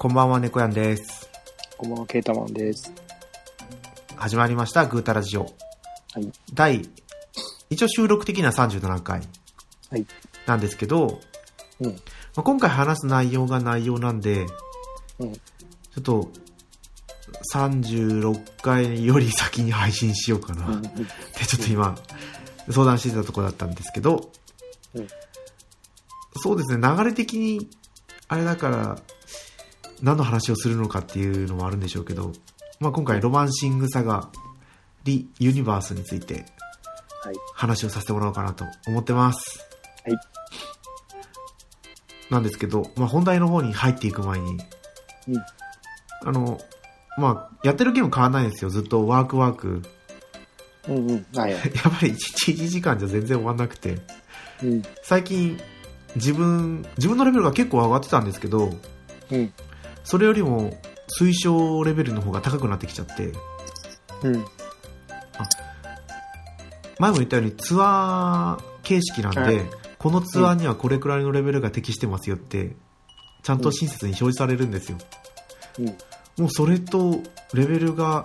[0.00, 1.28] こんばんは、猫やんです。
[1.76, 2.90] こんばんは、ケータマンです。
[4.16, 5.42] 始まりました、グータラジオ。
[5.42, 6.32] はい。
[6.54, 6.88] 第、
[7.68, 9.20] 一応収録的には37回
[9.90, 10.06] はい。
[10.46, 11.20] なんですけど、
[11.80, 11.90] うん。
[11.90, 11.94] ま
[12.36, 14.46] あ、今回話す内容が内容なんで、
[15.18, 15.34] うん。
[15.34, 16.30] ちょっと、
[17.52, 20.66] 36回より先に配信しようかな。
[20.68, 20.80] うん。
[20.80, 20.88] で、
[21.46, 21.94] ちょっと今、
[22.70, 24.32] 相談してたところだったんですけど、
[24.94, 25.06] うん
[26.42, 27.68] そうですね、流れ的に、
[28.28, 28.96] あれだから、
[30.02, 32.32] 何の話をするのかっていうのもあるんでしょうけど、
[32.78, 34.30] まあ、今回、ロマンシングサガ、
[35.04, 36.46] リ・ユニバースについて
[37.22, 37.34] はい。
[37.54, 39.66] 話をさせてもらおうかなと思ってます。
[40.04, 40.18] はい。
[42.30, 44.58] なんですけど、まあ、本題の方に入っていく前に、うん。
[46.24, 46.58] あの、
[47.18, 48.70] まあ、やってるゲーム変わんないんですよ。
[48.70, 49.82] ずっとワークワーク。
[50.88, 51.26] うんうん。
[51.34, 51.50] はい。
[51.52, 51.70] やっぱ
[52.02, 53.98] り1日1時間じゃ全然終わんなくて、
[54.62, 54.82] うん。
[55.02, 55.60] 最近
[56.16, 58.72] 自分自分のレベルが結構上がってたんですけど
[59.30, 59.52] うん。
[60.04, 60.76] それよりも
[61.20, 63.32] 推奨レベルの方が高くなってきちゃって
[64.22, 64.44] うん。
[66.98, 69.60] 前も言ったようにツアー形式なんで、はい
[70.00, 72.74] このツアーにはこれくらいのレベルが適してますよって
[73.42, 74.96] ちゃんと親切に表示されるんですよ
[75.78, 75.86] うん。
[76.42, 77.20] もうそれと
[77.52, 78.24] レベルが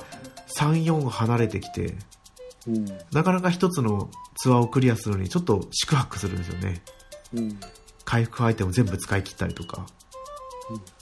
[0.57, 1.95] 34離れてきて
[2.65, 2.85] うん。
[3.11, 6.81] なかなか一つのツアーをクリアするのにちょっと四苦八苦するんですよね
[7.33, 7.59] うん。
[8.05, 9.85] 回復アイテム全部使い切ったりとか、
[10.69, 10.94] うん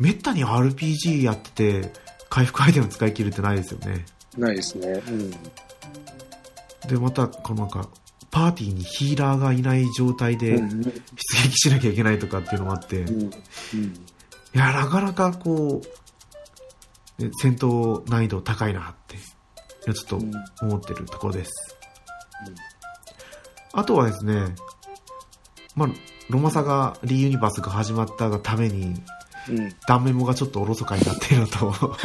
[0.00, 1.92] めったに RPG やってて
[2.28, 4.04] 回復アイテム使い切るってないですよね
[4.36, 4.88] ないですね。
[4.88, 5.30] うん。
[6.88, 7.88] でまたこのなんか
[8.30, 10.82] パーティーにヒーラーがいない状態でうん。
[10.82, 10.90] 出
[11.48, 13.22] 撃しなきゃいけないとかっていうのもあって、いうん。
[13.22, 13.30] うん。
[14.52, 15.80] やなかなかこ
[17.18, 21.76] うね戦闘難易度高いなってちょっとうん思ってるところです、
[23.72, 24.54] あとはですね
[25.74, 25.88] まあ
[26.28, 29.02] ロマサガリユニバースが始まったがために
[29.48, 29.74] うん。
[29.86, 31.96] 断面もがちょっとおろそかになっているのと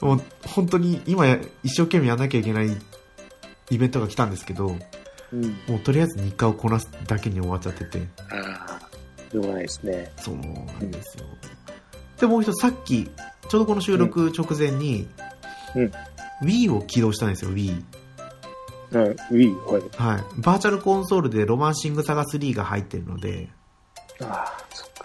[0.00, 2.76] もう本当に今や一生懸命やんなきゃいけない
[3.70, 4.76] イベントが来たんですけど
[5.32, 5.42] うん。
[5.68, 8.80] もうとりあえず日課をこなすだけに終わっちゃっててああ。
[9.30, 10.12] しょうがないですね。
[10.18, 11.24] そうなんですよ、
[12.20, 13.10] でもう一つさっき
[13.48, 15.08] ちょうどこの収録直前に、
[15.74, 15.92] うん
[16.42, 17.82] Wii を起動したんですよ Wii
[18.92, 19.02] うん。
[19.02, 19.82] ウィー、はい。
[19.96, 23.48] はいバーチャルコンソールでロマンシングサガ3が入ってるので
[24.20, 24.95] ああ、そっか。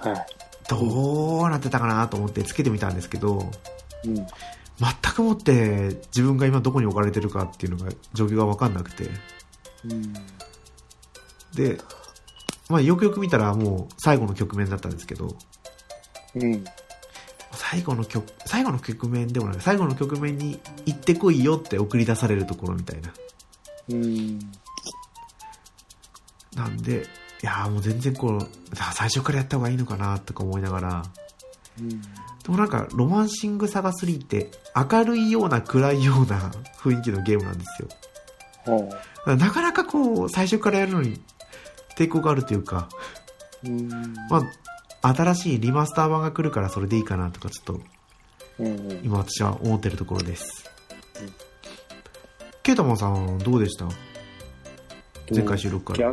[0.00, 0.26] はい。
[0.68, 3.50] どうなってたかなと思ってつけてみたんですけど
[4.04, 4.14] うん。
[4.14, 4.26] 全
[5.14, 9.08] くもって自分が今どこに置かれてるかっていうのが状況が分かんなくて
[9.84, 10.12] うん。
[11.54, 11.78] で、
[12.68, 15.34] まあ、よくよく見たらもう最後の局面だったんですけど
[16.34, 16.64] うん。
[17.52, 23.12] 最後の局最後の局面でもない最後の局面に行ってこいよって送り出されるところみたいな
[23.90, 24.38] うん。
[26.54, 27.06] なんで
[27.42, 31.02] いやーもう全然こうあ最初からやった方がいいのかなとか思いながら
[31.80, 31.88] うん。
[31.88, 31.96] で
[32.48, 37.88] もなんかロマンシングサガ3って明るいような暗いような雰囲気のゲームなんですよ
[39.26, 41.20] はなかなかこう、最初からやるのに
[41.96, 42.96] 抵抗があるというか、あ。
[43.64, 43.88] うん。
[44.30, 44.42] ま
[45.02, 47.80] あ、新しいリマスター版が来るからそれでいいかなとか、ちょっと
[48.58, 49.00] うん。
[49.02, 50.70] 今私は思ってるところです
[51.20, 51.32] うん。
[52.62, 53.86] ケータマンさんどうでした？
[55.34, 56.12] 前回収録から。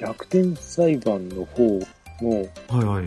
[0.00, 1.62] 逆逆転裁判の方
[2.22, 2.30] の
[2.68, 3.06] はいはい。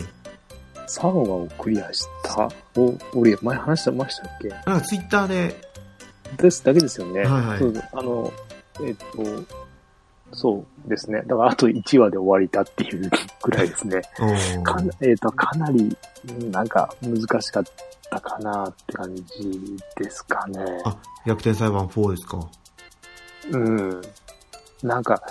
[0.88, 2.50] 3話をクリアした？
[2.80, 4.48] を、俺、前話してましたっけ？
[4.48, 5.54] なんかツイッターで、
[6.36, 7.20] ですだけですよね。
[7.24, 8.32] はいはいそうあの、
[8.84, 9.06] えっと、
[10.32, 11.22] そうですね。
[11.26, 13.10] だからあと1話で終わりだっていう
[13.42, 14.00] ぐらいですね。
[14.18, 15.96] おーかえっと、かなり、
[16.28, 17.64] うんなんか難しかっ
[18.10, 19.22] たかなって感じ
[19.96, 20.60] ですかね。
[20.84, 20.96] あ、
[21.26, 22.50] 逆転裁判4ですか？
[23.52, 24.00] うん。
[24.82, 25.22] なんか、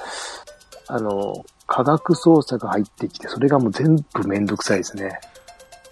[0.92, 5.20] あの、科学操作が入ってきて、それがもう全部めんどくさいですね。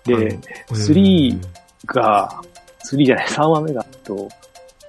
[0.04, 0.26] で、あの
[0.76, 1.40] 3
[1.86, 2.42] が、
[2.84, 4.28] 3じゃない、3話目が、と、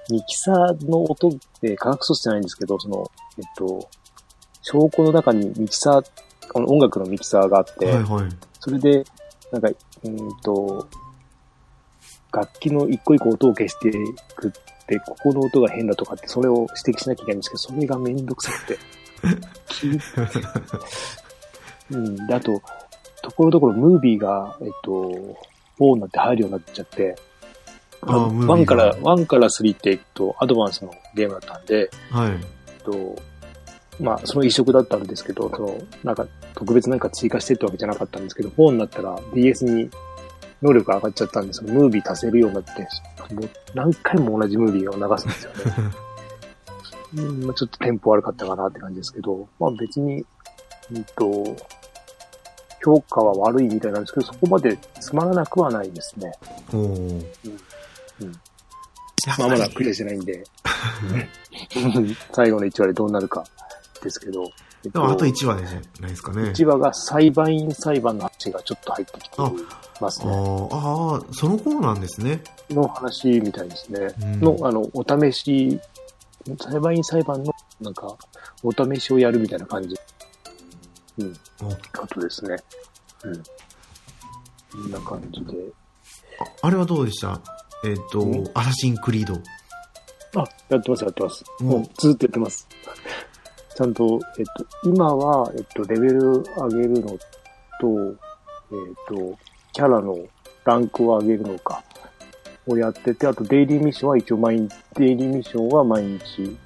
[0.09, 1.29] ミキサーの音
[1.61, 3.87] で科学操作じゃないんですけど、その、えっと、
[4.63, 6.05] 証拠の中にミキサー、
[6.51, 8.29] この音楽のミキサーがあって、はいはい。
[8.59, 9.05] それで、
[9.51, 10.87] なんか、うーんと、
[12.31, 13.91] 楽器の一個一個音を消してい
[14.35, 14.51] くっ
[14.87, 18.98] て、ここの音が変だとかって、それを指摘しなきゃいけないんですけど、それがめんどくさくて。
[21.91, 22.27] うん。
[22.27, 22.61] で、あと、
[23.21, 25.37] ところどころムービーが、えっと、
[25.79, 27.15] 4になって入るようになっちゃって、
[28.01, 32.31] あームービーが1から、1から3って、えっと、アドバンスのゲームだったんで、はい。
[32.31, 33.15] えっと、
[33.99, 36.25] まあ、その移植だったんですけど、その、なんか、
[36.55, 39.89] 特別何か追加してってわけじゃなかったんですけど、4になったら DS に
[40.61, 42.81] 能力が上がっちゃったんで、そのムービー足せるようになって、
[43.33, 45.91] もう何回も同じムービーを流すんですよね。
[47.15, 50.25] うんまあ、ちょっとテンポ悪かったかなって感じですけど、まあ別に、
[50.93, 51.55] うんと、
[52.83, 56.31] 評価は悪いみたいなんですけど、そこまでつまらなくはないですね。
[56.73, 57.25] おー
[59.37, 60.43] まあまだクリアしてないんで、
[62.31, 63.43] 最後の1話でどうなるか
[64.01, 64.43] ですけど、
[64.85, 66.51] えっでもあと1話でじゃないですかね。
[66.51, 69.35] 1話が裁判員裁判の話がちょっと入ってきて
[69.99, 70.31] ますあね。
[70.31, 72.41] ーあー、その頃なんですね。
[72.69, 74.07] の話みたいですね。
[74.21, 75.79] うんの、あの、お試し、
[76.59, 78.15] 裁判員裁判の、なんか、
[78.63, 79.95] お試しをやるみたいな感じ。
[81.17, 81.65] うん、お
[81.99, 82.55] ことですね。
[83.23, 83.43] うん。
[84.71, 85.53] こんな感じで。
[86.61, 87.41] ああれはどうでした？
[87.83, 89.33] えっ、とうん、アサシンクリード。
[90.39, 91.43] あ、やってます、やってます。
[91.59, 92.67] うんもうずっとやってます。
[93.75, 97.17] ちゃんと、えっと、今は、えっと、レベル上げるのと、
[98.71, 99.37] えっと、
[99.73, 100.17] キャラの
[100.65, 101.83] ランクを上げるのか、
[102.69, 106.57] をやってて、あと、デイリーミッションは一応毎日、デイリーミッションは毎日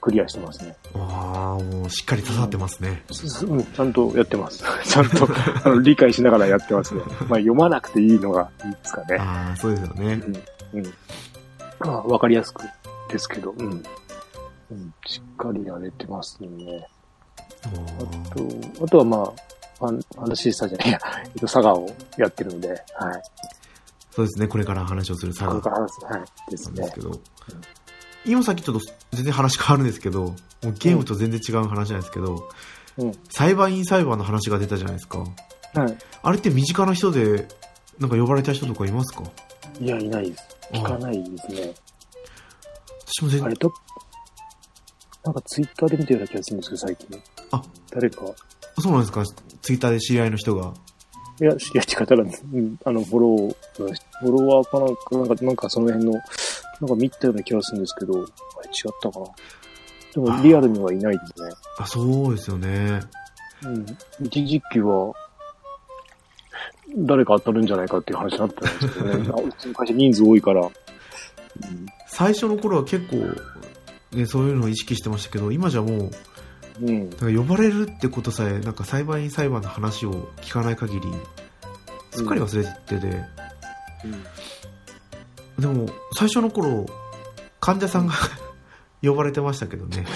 [0.00, 0.76] クリアしてますね。
[0.94, 3.02] ああ、もうしっかり刺さってますね。
[3.46, 4.64] うん、ちゃんとやってます。
[4.84, 5.28] ちゃんと
[5.64, 7.02] あの理解しながらやってますね。
[7.28, 9.16] まあ、読まなくていいのがいいですかね。
[9.18, 10.22] ああ、そうですよね。
[10.72, 10.82] うん。
[11.80, 12.62] まあ、わかりやすく
[13.10, 13.82] ですけど、うん。
[14.70, 16.86] うん、しっかりやれてますね。
[17.64, 19.32] おあーと、あとはまあ、
[19.78, 22.78] ファン、ファンタシースターじゃないや、えっと、サガをやってるので、はい。
[24.18, 26.50] そうですね、これから話をするサガこれから話す、はい。
[26.50, 27.00] ですねなんですけ。
[27.02, 27.20] ど、
[28.26, 30.34] 今さっきちょっと全然話変わるんですけど、も
[30.64, 32.48] うゲームと全然違う話なんですけど、
[32.96, 33.12] うん。
[33.30, 35.20] 裁判員裁判の話が出たじゃないですか。
[35.20, 35.98] はい。
[36.20, 37.46] あれって身近な人で、
[38.00, 39.22] なんか呼ばれた人とかいますか？
[39.78, 40.44] いや、いないです。
[40.72, 41.74] 聞かないですね。
[43.06, 43.72] 私も全然、あれと、
[45.24, 47.22] なんかツイッターで見てるような気がするんですけど、最近。
[47.52, 47.62] あ、
[47.92, 48.26] 誰か、
[48.80, 49.22] そうなんですか？
[49.62, 50.74] ツイッターで知り合いの人が。
[51.40, 52.44] いや、知り合いって方なんです。
[52.52, 52.76] うん。
[52.84, 54.80] あの、フォロー、フォロワーか
[55.16, 59.26] なんか、なんか、その辺の、なんか見たような気がするんですけど、あれ違ったかな。
[60.14, 61.50] でも、リアルにはいないですね。
[61.78, 63.00] あ、そうですよね。
[63.64, 63.86] うん。
[64.24, 65.12] 一時期は、
[66.96, 69.30] 誰か当たるんじゃないかっていう話になってたんですけどね。
[69.36, 70.62] あうちの会社人数多いから。
[70.62, 70.70] うん
[72.18, 73.16] 最初の頃は結構、
[74.16, 76.10] ね、そういうのを意識してましたけど、今じゃもう、
[76.82, 77.10] うん。
[77.10, 81.00] なんか呼ばれるってことさえ、なんか裁判員裁判の話を聞かない限り、
[82.10, 83.24] すっかり忘れてて、
[85.58, 86.86] でも、最初の頃、
[87.60, 88.14] 患者さんが
[89.02, 90.06] 呼ばれてましたけどね。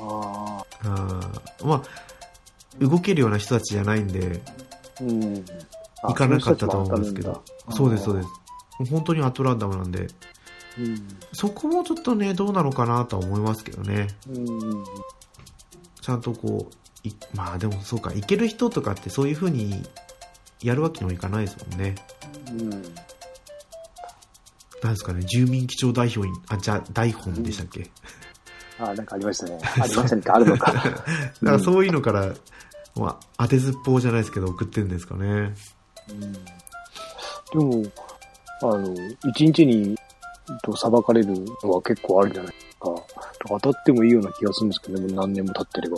[0.00, 1.64] ああ。
[1.64, 1.82] まあ、
[2.78, 4.42] 動けるような人たちじゃないんで、
[5.00, 5.44] うん。
[6.02, 7.42] あ行かなかったと思うんですけど。
[7.70, 8.26] そうです、そうでで
[8.86, 8.90] す。
[8.90, 10.14] 本当にアトランダムなんで、す。
[10.78, 11.08] うん。
[11.32, 14.08] そこもちょっとね、どうなのかなとは思いますけどね。
[14.28, 14.84] うん。
[16.00, 19.82] ちゃんとこう、いまあでもそうか、行ける人とかってそういう風に
[20.62, 21.94] やるわけにもいかないですもんね。
[22.60, 22.70] うん。
[24.82, 27.90] なんですかね、住民基調代表員、あ、じゃあ、大本でしたっけ、
[28.78, 29.58] ああ、なんかありましたね。
[29.62, 30.22] ありましたね。
[30.26, 30.72] あるのか。
[30.74, 30.94] だか
[31.42, 32.34] らそういうのから、
[32.96, 35.54] まあ、当てずっぽうじゃないですけど、送ってるんですかね。
[37.52, 37.82] でも、
[38.62, 38.94] あの、
[39.30, 39.96] 一日に、
[40.62, 41.28] と裁かれる
[41.62, 42.90] のは結構あるじゃないですか。
[43.48, 45.96] 当たってもいいような気がするんですけどね、もう何年も経ってれば。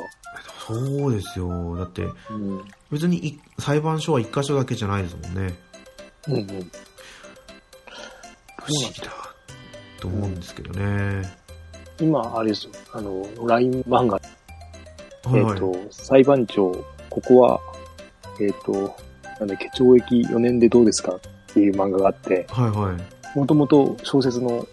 [0.67, 1.77] そうですよ。
[1.77, 2.65] だって、うん。
[2.91, 5.55] 別にい裁判所は一箇所だけじゃないですもんね。
[6.29, 6.47] うんうん。
[8.59, 9.27] 不思議だ。
[10.01, 11.23] と思うんですけどね。
[12.01, 12.73] 今、あれですよ。
[12.93, 15.53] あの、LINE 漫画、はいはい。
[15.53, 16.73] えっ、と、裁判長、
[17.09, 17.61] ここは、
[18.41, 18.95] えっ、と、
[19.41, 21.21] なんだっけ、懲役4年でどうですかっ
[21.55, 23.39] ていう漫画があって、はいはい。
[23.39, 24.67] もともと小説の、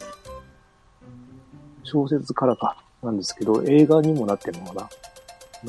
[1.83, 4.89] 小説からか、なんですけど、映画にもなってるのかな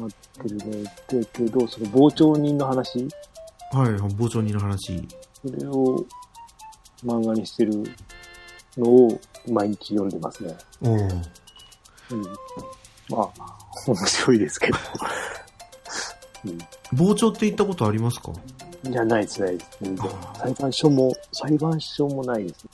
[0.02, 0.10] なっ
[0.42, 0.84] てるね。
[0.84, 3.08] だけど、その傍聴人の話、
[3.72, 5.06] はい、傍聴人の話。
[5.46, 6.04] それを
[7.04, 7.82] 漫画にしてる
[8.78, 10.56] のを毎日読んでますね。
[10.82, 10.94] おお。
[10.96, 11.08] うん。
[13.10, 13.30] まあ、
[13.86, 14.78] 面白いですけど。
[16.96, 18.32] 傍聴って言ったことありますか？
[18.84, 18.92] うん。
[18.92, 19.78] いや、ないです、ないです。
[20.38, 22.66] 裁判所も、裁判所もないです。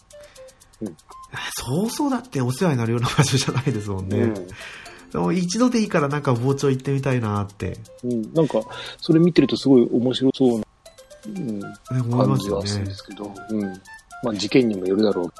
[1.57, 4.19] そうそうだってお世話になるような場所じゃないですもんね。
[4.19, 4.35] うん。
[4.35, 8.33] でも一度でいいからなんか傍聴行ってみたいなって、うん。
[8.33, 8.61] なんか、
[8.99, 10.65] それ見てるとすごい面白そうな、
[11.35, 11.61] うん、
[12.11, 12.95] 感じはするんで。
[12.95, 13.67] すけど、うん。
[14.23, 15.33] まあ、事件にもよるだろう。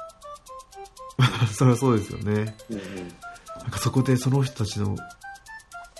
[1.53, 2.55] それはそうですよね。
[2.69, 2.81] うん
[3.61, 4.95] なんかそこでその人たちの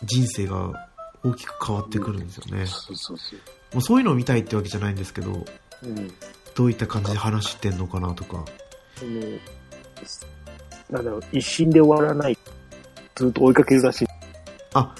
[0.03, 0.89] 人生が
[1.23, 2.65] 大きく変わってくるんですよね。
[2.65, 3.39] そうそうそう。
[3.73, 5.45] もうそういうのを見たいってわけじゃないんですけど、
[5.83, 6.11] うん。
[6.55, 8.43] どういった感じで話してんのかなとか。
[8.95, 9.21] その、
[10.89, 12.37] なんだろう、一心で終わらない。
[13.15, 14.07] ずっと追いかけるらしい。
[14.73, 14.95] あ、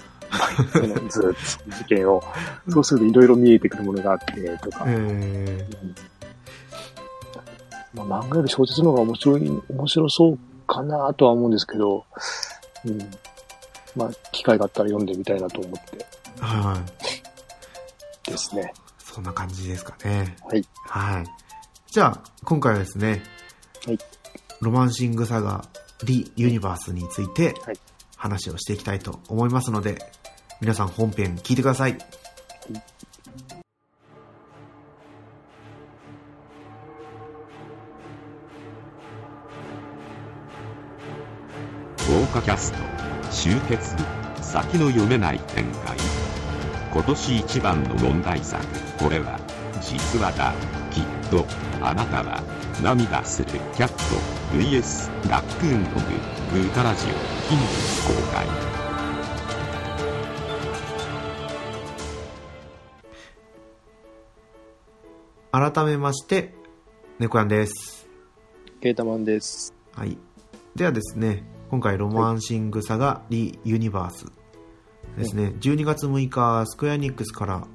[1.10, 2.24] ずっと事件を。
[2.70, 4.86] そうするといろいろ見えてくるものがあって、とか。
[4.88, 5.96] えうん
[7.94, 12.06] まあ、漫画より小説の方が面白い、面白そうかなとは思うんですけど、
[12.86, 13.00] うん。
[13.96, 16.06] まあ、機会があったら読んでみたいなと思って。
[16.38, 16.82] ー、はいは
[18.28, 18.32] い。
[18.32, 18.74] ですね。
[19.00, 20.38] そんな感じですかね。
[20.48, 20.64] はい。
[20.88, 21.26] はい。
[21.92, 23.22] じゃあ、今回はですね、
[23.86, 24.00] はい。
[24.62, 25.66] ロマンシングサガ
[26.06, 27.80] リユニバースについてはい
[28.22, 29.98] 話をしていきたいと思いますので、
[30.62, 31.98] 皆さん本編聞いてください。
[42.08, 42.78] 豪華キャスト
[43.32, 43.96] 集結
[44.42, 45.98] 先の読めない展開。
[46.94, 48.64] 今年一番の問題作
[49.00, 49.40] これは
[49.82, 50.54] 実話だ。
[50.92, 51.44] きっと
[51.82, 52.44] あなたは
[52.84, 53.50] 涙する。
[53.76, 53.96] キャット
[54.56, 57.10] VS ラックーンのググータラジオ。
[57.50, 58.81] 近日公開。
[65.52, 66.54] 改めまして、
[67.20, 68.08] 猫やんです。
[68.80, 69.74] ケータマンです。
[69.94, 70.18] はい。
[70.76, 74.26] ではですね、今回ロマンシングサガリユニバース
[75.18, 77.68] ですね、12月6日、スクエアエニックスから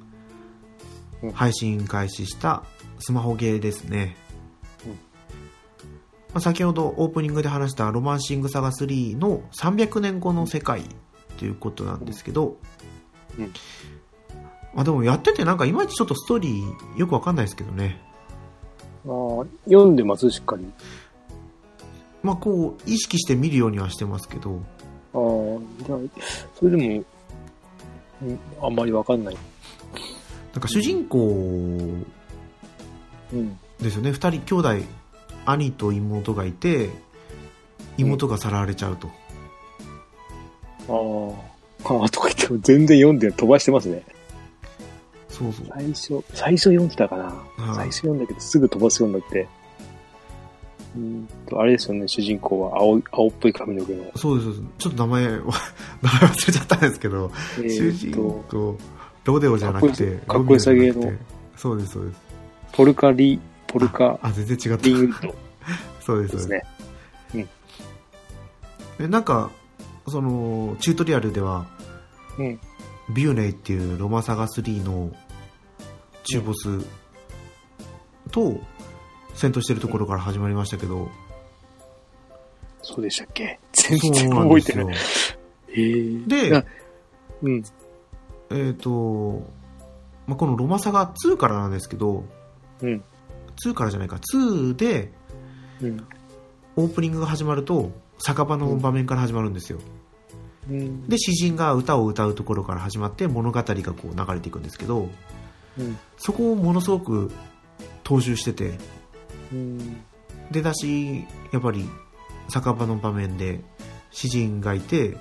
[1.21, 2.63] うん配信開始した
[2.99, 4.15] スマホゲーですね。
[4.85, 4.97] うんま
[6.35, 10.83] あ、先ほどオープニングで話したロマンシングサガ3の300年後の世界
[11.37, 12.57] ということなんですけど、
[13.37, 13.53] うんうんま
[14.77, 17.99] あでもやっててなんかいまいちちょっとストーリーよくわかんないですけどね。
[19.05, 20.65] あー読んでます、しっかり。
[22.21, 24.61] まあこう意識して見るようにはしてますけど、
[25.13, 25.99] ああ、じゃあ、
[26.59, 27.03] それでも、
[28.21, 29.37] うんあんまりわかんない。
[30.53, 31.25] なんか主人公
[33.33, 33.59] うん。
[33.81, 34.69] ですよね二人兄弟
[35.45, 36.89] 兄と妹がいて
[37.97, 39.07] 妹がさらわれちゃうと、
[40.89, 44.03] ああ、ああ、とか言っても全然読んで飛ばしてますね。
[45.37, 45.65] そうそう。
[45.69, 47.23] 最初、最初読んでたかな。
[47.25, 49.47] はい最初読んだけどすぐ飛ばすようになって。
[50.95, 54.03] うーんと、あれですよね、主人公は青い、青っぽい髪の毛の。
[54.15, 54.65] そうですそうです。
[54.79, 55.29] ちょっと名前は
[56.01, 58.77] 名前忘れちゃったんですけど、え主人公
[59.25, 60.59] ロデオじゃなくてかっこよ。
[60.59, 61.17] さロミオじゃなくて。
[61.17, 61.27] かっ
[61.57, 62.21] そうですそうです。
[62.71, 64.85] ポルカリ、ポルカあ全然違った。
[64.85, 65.35] リンウッド
[65.99, 66.49] そうですそうです。
[66.49, 66.61] で
[67.31, 67.47] すね。
[68.97, 69.51] でなんか
[70.07, 71.67] そのチュートリアルでは
[72.39, 72.59] うん。
[73.13, 75.11] ビューネイっていうロマサガ3の
[76.27, 76.79] 中ボス
[78.31, 78.59] と
[79.33, 81.09] 戦闘してるところから始まりましたけど、
[82.81, 83.59] そうでしたっけ？
[83.73, 84.95] 全然覚えてない。
[85.69, 86.65] ええであ
[87.41, 87.63] うん。
[88.49, 89.43] えっ、と、
[90.25, 92.23] まあ、このロマサガ2からなんですけど、
[92.81, 93.03] うん。
[93.63, 95.11] 2からじゃないか、2で
[95.81, 96.07] うん。
[96.75, 99.79] オープニングが始まると、酒場の場面から始まるんですよ。
[100.69, 101.07] うん。
[101.07, 105.09] で、詩人が歌を歌うところから始まって物語がこう流れていくんですけど、
[105.79, 105.97] うん。
[106.17, 107.31] そこをものすごく
[108.03, 108.77] 踏襲してて、
[109.51, 109.97] うん。
[110.51, 111.89] で、だし、やっぱり
[112.49, 113.61] 酒場の場面で
[114.11, 115.17] 詩人がいて、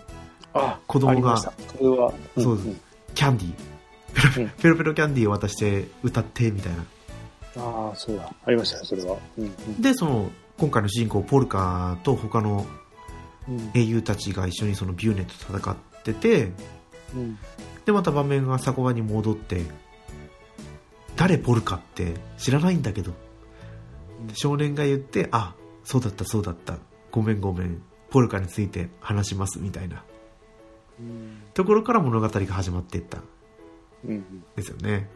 [0.54, 2.80] あ、子供がそれは、そうですん
[3.14, 6.84] キャンディー、うんペロペロキャンディーを渡して歌ってみたいな。
[7.58, 8.32] ああ、そうだ。
[8.44, 9.16] ありましたね、それは。
[9.38, 9.80] うん。
[9.80, 12.66] で、その、今回の主人公ポルカと他の
[13.48, 13.70] うん。
[13.75, 16.52] 英雄たちが一緒にそのビューネと戦ってて
[17.14, 17.38] うん。
[17.84, 19.62] でまた場面が酒場に戻って
[21.16, 23.12] 誰ポルカって知らないんだけど。
[24.35, 25.54] 少年が言ってあ
[25.85, 26.78] そうだったそうだった。
[27.11, 27.82] ごめんごめん。
[28.11, 30.04] ポルカについて話しますみたいな。
[31.00, 31.42] うん。
[31.54, 33.18] ところから物語が始まっていった。
[33.18, 33.23] ん
[34.06, 34.44] うん。
[34.54, 35.08] ですよね。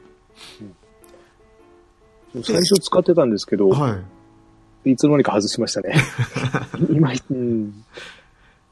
[2.42, 3.98] 最初使ってたんですけど、は
[4.84, 4.92] い。
[4.92, 5.94] いつの間にか外しましたね。
[6.90, 7.84] 今、うん。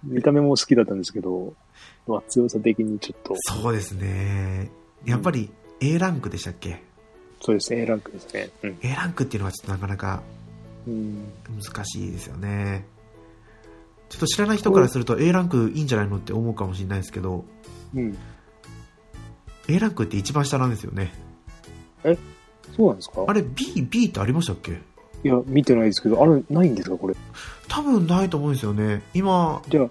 [0.04, 1.54] 見た目も好きだったんですけど、
[2.06, 4.70] まあ、強さ的にちょっと、そうですね。
[5.04, 6.87] やっぱり A ランクでしたっけ？
[7.40, 8.50] そうですね、A ランクですね。
[8.62, 8.78] うん。
[8.82, 10.22] A ランクっていうのはちょっとなかなか
[10.86, 11.24] うん。
[11.60, 12.86] 難しいですよね
[14.08, 17.44] ちょっと知らない人からすると A ランクいいんじゃないのって思うかもしれないですけど
[17.94, 18.16] うん。
[19.68, 21.12] A ランクって一番下なんですよね
[22.74, 23.24] そうなんですか？
[23.26, 24.80] あれ B, B ってありましたっけ？
[25.24, 27.14] いや、見てないですけど、あれ、ないんですかこれ？
[27.66, 29.90] 多分ないと思うんですよね今じゃあ、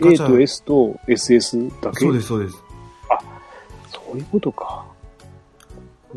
[0.00, 2.00] ガ A と S と SS だけ？
[2.00, 2.56] そうですそうです
[3.92, 4.84] そういうことか。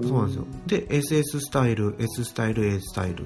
[0.01, 0.45] そうなんですよ。
[0.67, 3.25] で SS スタイル S スタイル A スタイル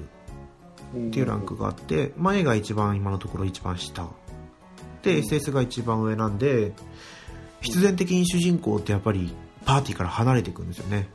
[0.94, 1.10] うん。
[1.10, 4.06] ていうランクがあって、まあ、A が一番今のところ一番下。
[5.02, 6.72] で SS が一番上なんで
[7.60, 11.08] 必然的に主人公ってやっぱりパーティーから離れていくんですよね。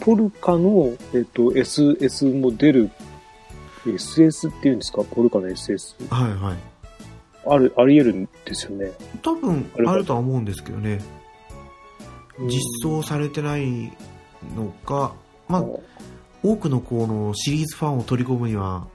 [0.00, 2.90] ポルカの、えっと、SS も出る、
[3.86, 5.02] SS っていうんですか？
[5.04, 5.94] ポルカの SS。
[6.12, 6.56] はいはい。
[7.46, 8.90] ある、あり得るんですよね。
[9.22, 11.00] 多分あるとは思うんですけどね
[12.40, 13.92] 実装されてない
[14.56, 15.14] のか、
[15.48, 15.64] まあ、
[16.42, 18.86] 多くのこのシリーズファンを取り込むには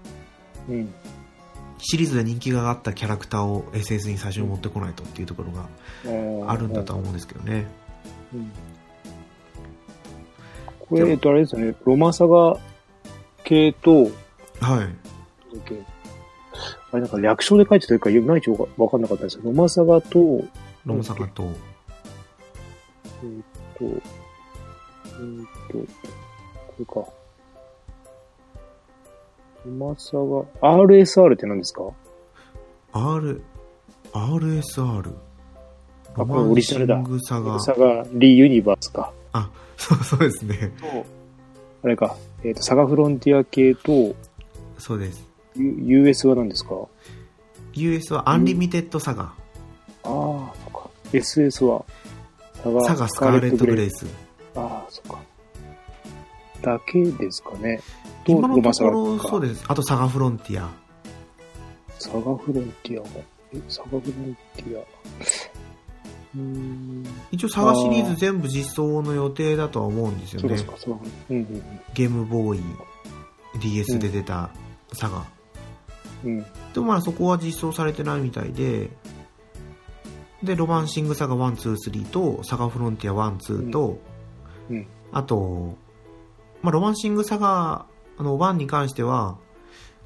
[0.70, 0.94] うん。
[1.80, 7.68] シリーズで人気があったキャラクターを SS に最初に持ってこないとっていうところがあるんだとは思うんですけどね。
[8.34, 8.52] うん。
[10.90, 12.58] これ、えっと、あれですよね、ロマサガ
[13.44, 14.12] 系と、はい。
[16.92, 19.38] あれなんか略称で書いてたか、いまいちわかんなかったんです。
[19.38, 20.44] けど、ロマサガと、
[20.86, 21.50] ロマサガと、
[23.24, 24.02] えっと、えっ
[25.72, 25.78] と、
[26.68, 27.20] これか。
[29.66, 31.84] ロマサガ、RSR って何ですか
[32.94, 33.42] ？R、
[34.14, 35.14] RSR。
[36.16, 37.60] あこれオリジナルだサガ。
[37.60, 39.14] サガリユニバースか。
[39.34, 40.72] あ、そう そうですね。
[40.80, 41.06] と、
[41.84, 44.16] あれか、えっ、と、サガフロンティア系と、
[44.78, 45.24] そうです。
[45.56, 46.76] U- US は何ですか
[47.74, 49.24] ？US はアンリミテッドサガ。
[49.24, 49.34] あ
[50.04, 50.90] あ、そっか。
[51.12, 51.86] SS は、
[52.64, 54.06] サガサガスカーレット・グレイス。
[54.56, 55.20] ああ、そっか。
[56.62, 57.80] だけですかね。
[58.26, 59.64] と今のところそうです。
[59.68, 60.70] あとサガフロンティア。
[62.00, 63.24] サガフロンティアも。
[63.54, 64.82] え、サガフロンティア。
[64.82, 67.06] うーん。
[67.32, 70.86] 一応サガシリーズ全部実装の予定だとは思うんですよねそうです。
[70.86, 71.00] か、
[71.94, 72.64] ゲームボーイ、
[73.60, 74.50] DS で出た
[74.94, 75.26] サガ。
[76.24, 76.38] うん。
[76.38, 76.46] うん。
[76.74, 78.90] でもまだそこは実装されてないみたいで、
[80.44, 84.00] で、ロマンシングサガ1、2、3と、サガフロンティア1、2と、
[84.70, 84.88] うん。
[85.12, 85.76] あと、
[86.62, 87.86] まあ、ロマンシングサガ
[88.18, 89.38] あの1に関しては、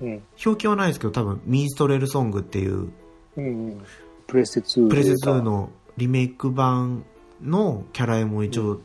[0.02, 0.24] うん。
[0.44, 2.92] 表記はないですけど、多分、ミンストレルソングっていう、
[3.36, 3.86] うんうん。
[4.28, 7.06] プレステ2プレステ2のリメイク版
[7.42, 8.82] のキャラ絵も一応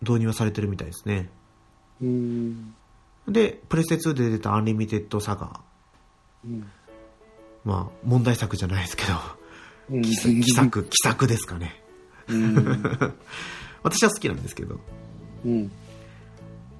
[0.00, 1.30] 導入はされてるみたいですね。
[2.00, 2.74] うーん。
[3.26, 5.60] で、プレステ2で出たアンリミテッドサガ。
[6.44, 6.70] うん。
[7.64, 9.12] まあ、問題作じゃないですけど、
[9.90, 10.02] うん。
[10.02, 11.82] 奇奇作、奇作ですかね。
[12.28, 12.54] うん。
[13.82, 14.80] 私は好きなんですけど。
[15.44, 15.70] うん。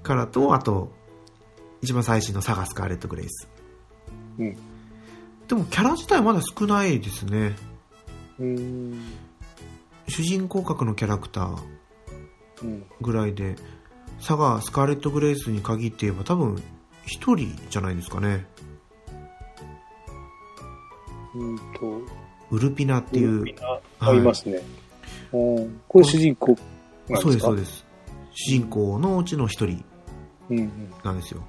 [0.03, 0.93] からと、あと、
[1.83, 3.49] 一番最新のサガスカーレット・グレイス。
[4.39, 4.57] うん。
[5.47, 7.57] でも、キャラ自体はまだ少ないですね。
[8.39, 9.01] うん。
[10.09, 11.63] 主人公格のキャラクター
[12.63, 12.87] うん。
[13.01, 13.57] ぐらいで、
[14.21, 16.63] サガ、スカーレット・グレイスに限って言えば多分、
[17.07, 18.47] 一人じゃないですかね。
[21.35, 22.03] うんと、
[22.51, 24.63] ウルピナっていう、みんなありますね。
[25.33, 26.57] うんこれ主人公
[27.09, 27.87] なんそうですす、でかそうです。
[28.33, 29.85] 主人公のうちの一人
[30.51, 30.93] うんうん。
[31.05, 31.43] なんですよ。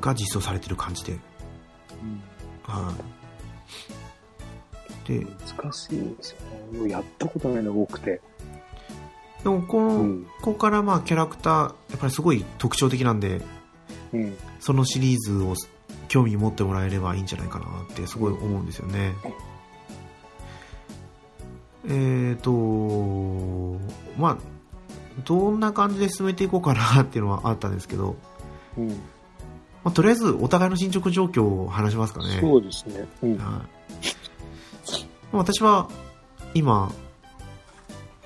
[0.00, 1.18] が実装されてる感じで。
[2.62, 2.92] は
[5.06, 5.08] い。
[5.08, 5.26] で、
[5.58, 6.30] 難しいです
[6.74, 6.90] よね。
[6.90, 8.20] やったことないのが多くて。
[9.42, 10.24] でもこの、うん。
[10.42, 13.42] ここからまあキャラクター、やっぱりすごい特徴的なんで、
[14.12, 14.36] うん。
[14.58, 15.54] そのシリーズを
[16.10, 19.14] 興味持ってもらえればいいんじゃないかなってすごい思うんですよね。
[21.86, 23.80] えーと、
[24.18, 24.38] まあ、
[25.24, 28.16] どんな感じで進めていこうかなっていうのはあったんですけど、
[28.76, 28.88] うん。
[28.88, 28.94] ま
[29.84, 32.40] あ、とりあえずお互いの進捗状況を話しますかね。
[32.40, 33.06] そうですね。
[33.22, 33.36] うん。
[33.36, 33.40] はい
[35.32, 35.88] まあ私は
[36.54, 36.90] 今、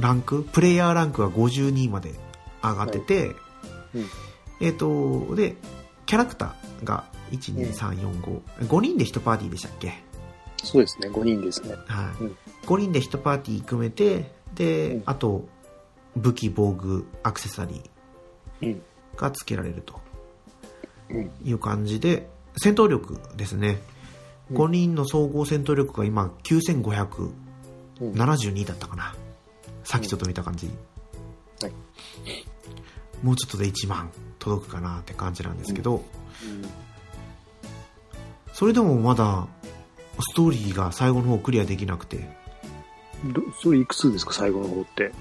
[0.01, 2.15] ランク、プレイヤーランクが52まで
[2.63, 3.27] 上がってて、
[3.95, 4.07] うん
[4.63, 5.57] えっ、と、で、
[6.07, 7.05] キャラクターが
[7.39, 10.03] 1、2、3、4、5、5人で1パーティーでしたっけ？
[10.63, 11.09] そうですね。
[11.09, 11.75] 5人ですね。
[11.87, 12.25] はい。
[12.25, 15.47] うん5人で1パーティー組めて、で、うんあと、
[16.17, 17.83] 武器、防具、アクセサリ
[18.63, 18.69] うん。
[18.69, 18.81] ー
[19.17, 20.01] が付けられると
[21.11, 21.31] うん。
[21.45, 23.81] いう感じで、戦闘力ですね。
[24.51, 27.33] うん5人の総合戦闘力が今9572
[28.01, 28.15] うん。
[28.65, 29.15] だったかな。
[29.85, 30.69] さっきちょっと見た感じ。
[31.61, 31.73] はい
[33.23, 36.03] もうちょっとで1万届くかなって感じなんですけど、
[38.55, 39.49] それでもまだ
[40.21, 42.27] ストーリーが最後の方クリアできなくて、
[43.25, 45.13] どそれいくつですか最後の方って？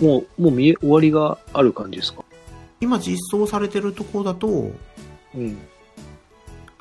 [0.00, 2.24] もう、もう見え、終わりがある感じですか？
[2.80, 5.58] 今実装されてるところだと、うん。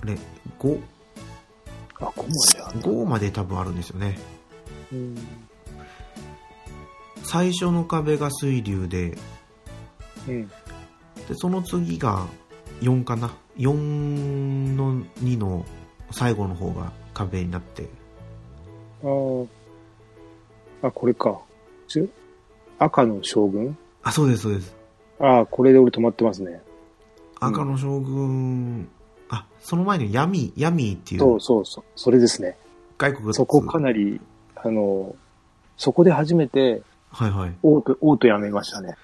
[0.02, 0.18] あれ、
[0.60, 0.80] 5、
[2.00, 2.80] あ、5まである。
[2.80, 4.18] 5まで多分あるんですよね。
[4.94, 5.18] うん。
[7.24, 9.18] 最初の壁が水流で、
[10.28, 10.48] うん。
[10.48, 10.54] で、
[11.34, 12.28] その次が
[12.80, 15.66] 4かな？4の2の
[16.12, 17.88] 最後の方が壁になって、
[19.04, 19.08] あ
[20.84, 20.88] あ。
[20.88, 21.40] あ、これか。
[21.88, 22.10] ち
[22.80, 23.78] 赤の将軍？
[24.04, 24.76] あ、そうです、そうです。
[25.20, 26.62] ああ、これで俺止まってますね。
[27.40, 28.88] 赤の将軍、
[29.30, 31.84] あ、その前に闇、闇っていそううそうそう。
[31.96, 32.58] それですね。
[32.98, 34.20] 外国そこかなり、
[34.56, 35.16] あの、
[35.78, 37.54] そこで初めて、はいはい。
[37.64, 38.96] オート、オートやめましたね。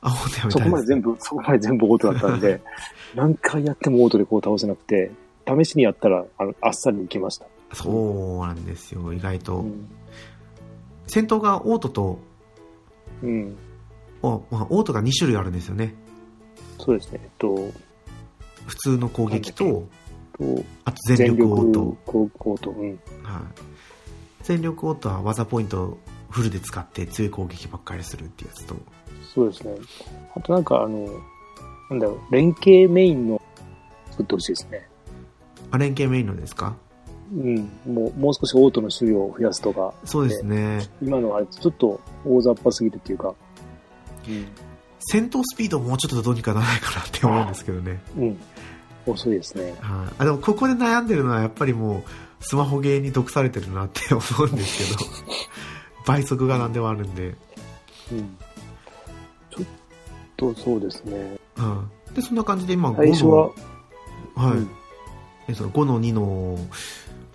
[0.00, 0.70] あ、ほんとやめそたいです。
[0.70, 2.60] こまで全部、そこまで全部オートだったんで、
[3.14, 5.10] 何回やってもオートでこう倒せなくて、
[5.46, 7.46] 試しにやったら、あの、あっさりいきました。
[7.72, 9.58] そうなんですよ、意外と。
[9.58, 9.88] うん。
[11.06, 12.18] 戦闘がオートと、
[13.22, 13.56] うん。
[14.22, 15.94] おまあ、オートが2種類あるんですよね。
[16.78, 17.20] そうですね。
[17.22, 17.54] えっと、
[18.66, 19.86] 普通の攻撃と、
[20.38, 21.96] とあと全力オート。
[22.06, 22.70] 全力オート。
[22.70, 22.88] うん。
[22.90, 22.98] はい。
[24.42, 25.98] 全力オートは技ポイント
[26.30, 28.74] フルで使って強い攻撃ばっかりするってやつと、
[29.34, 29.74] そうですね。
[30.34, 31.08] あとなんかあの、
[31.90, 33.40] なんだろう、連携メインの
[34.10, 34.88] 作ってほしいですね。
[35.70, 36.76] あ連携メインのですか？
[37.32, 37.56] うん。
[37.86, 40.88] もう、もう少しオートの種類を増やすとか、そうですね。
[41.02, 43.34] 今のあれちょっと大雑把すぎるっていうか、
[44.28, 44.46] うん。
[45.00, 48.00] 戦闘スピードもうちょっとどうにかならないかなって思うんですけどね。
[48.16, 48.38] うん。
[49.06, 49.74] 遅いですね。
[49.80, 55.10] はい、あでもここで悩んでるのはやっぱりもうスマホゲーに毒されてるなって思うんですけど
[56.06, 57.34] 倍速が何でもあるんで、
[58.12, 58.36] うん。
[59.50, 59.64] ちょっ
[60.36, 61.38] とそうですね。
[61.56, 63.50] うん、でそんな感じで今最初は、
[64.36, 64.70] 5の,、はいうんで
[65.52, 66.58] その5の2の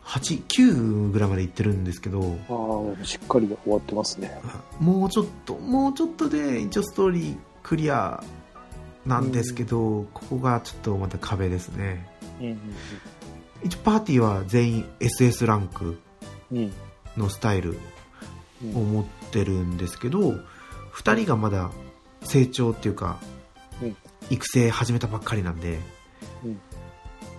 [0.04, 4.40] 89ぐらいまでいってるんですけどああ、しっかり終わってますね。
[4.80, 8.24] もうちょっともうちょっとで一応ストーリークリア
[9.06, 12.10] なんですけど、ここがちょっとまた壁ですね
[12.42, 12.60] うん。
[13.64, 16.00] 一応パーティーは全員 SS ランク
[16.52, 16.74] うん。
[17.18, 17.78] のスタイル
[18.64, 20.20] うんを持ってるんですけど
[20.94, 21.72] 2人がまだ
[22.24, 23.20] 成長っていうか、
[23.82, 23.96] うん
[24.32, 25.80] 育成始めたばっかりなんで、
[26.44, 26.60] うん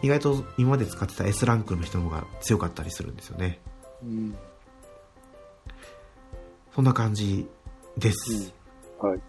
[0.02, 3.60] 意外と今まで使ってた S ランクの人の方が強かったりするんですよね。
[4.02, 4.34] うん。
[6.74, 7.46] そんな感じ
[7.98, 8.52] です、
[8.98, 9.20] はい。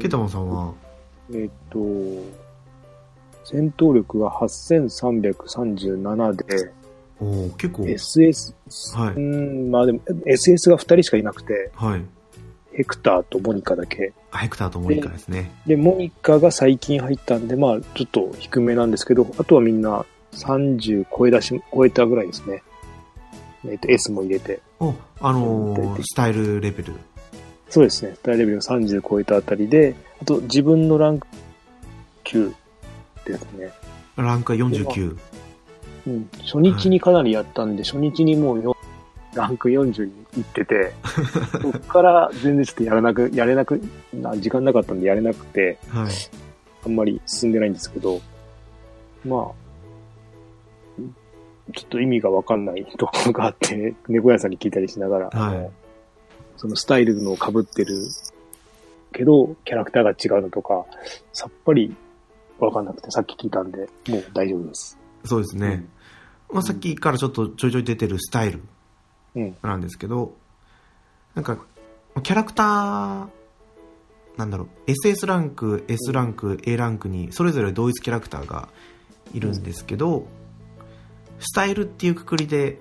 [0.00, 0.72] ケタマンさんは？
[1.32, 1.78] えっと、
[3.44, 6.72] 戦闘力が8337で、
[7.20, 7.82] おー結構。
[7.84, 8.54] SS、
[8.96, 9.14] はい。
[9.14, 12.04] うん、まあでも、SS が2人しかいなくて、はい
[12.80, 14.14] ヘクターとモニカだけ。
[14.32, 22.62] あヘクターとモニカですねで、モニカが最近入ったんで、まあ、ちょっと低めなんですけど、あとはみんな30超え出し、超えたぐらいですね。
[23.66, 24.60] えっと、S も入れて。
[24.78, 26.94] おあのースタイルレベル
[27.68, 28.16] そうですね。
[28.22, 31.26] 大レベルが30超えたあたりで、あと自分のランク
[32.24, 32.54] 9
[33.26, 33.70] ですね。
[34.16, 35.18] ランクは49
[36.06, 36.30] うん。
[36.40, 38.74] 初日にかなりやったんで、初日にもうよ
[39.34, 40.92] ランク40に行ってて、
[41.62, 43.80] そっから全然ちょっとやらなく、やれなく、
[44.12, 46.12] な時間なかったんでやれなくて、はい
[46.82, 48.20] あんまり進んでないんですけど、
[49.24, 51.02] まあ、
[51.74, 55.70] ちょっと意味がわかんない ところがあって、猫屋さんに聞いたりしながら、はい
[56.56, 57.96] そのスタイルの被ってる
[59.14, 60.84] けど、キャラクターが違うのとか、
[61.32, 61.96] さっぱり
[62.58, 64.98] わかんなくて、さっき聞いたんで、もう大丈夫です。
[65.24, 65.86] そうですね、
[66.52, 68.68] まあ、さっきからちょっとちょいちょい出てるスタイルうん。
[69.62, 70.34] なんですけど、
[71.34, 71.58] なんか、
[72.22, 73.28] キャラクター、
[74.36, 78.68] なんだろう、SS ランク、S ランク、A ランクに、それぞれ同一キャラクターが
[79.32, 80.26] いるんですけど、
[81.38, 82.78] スタイルっていうくくりで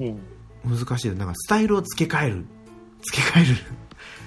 [0.00, 0.78] うん。
[0.78, 1.08] 難しい。
[1.10, 2.44] なんか、スタイルを付け替える。
[3.02, 3.56] 付け替える。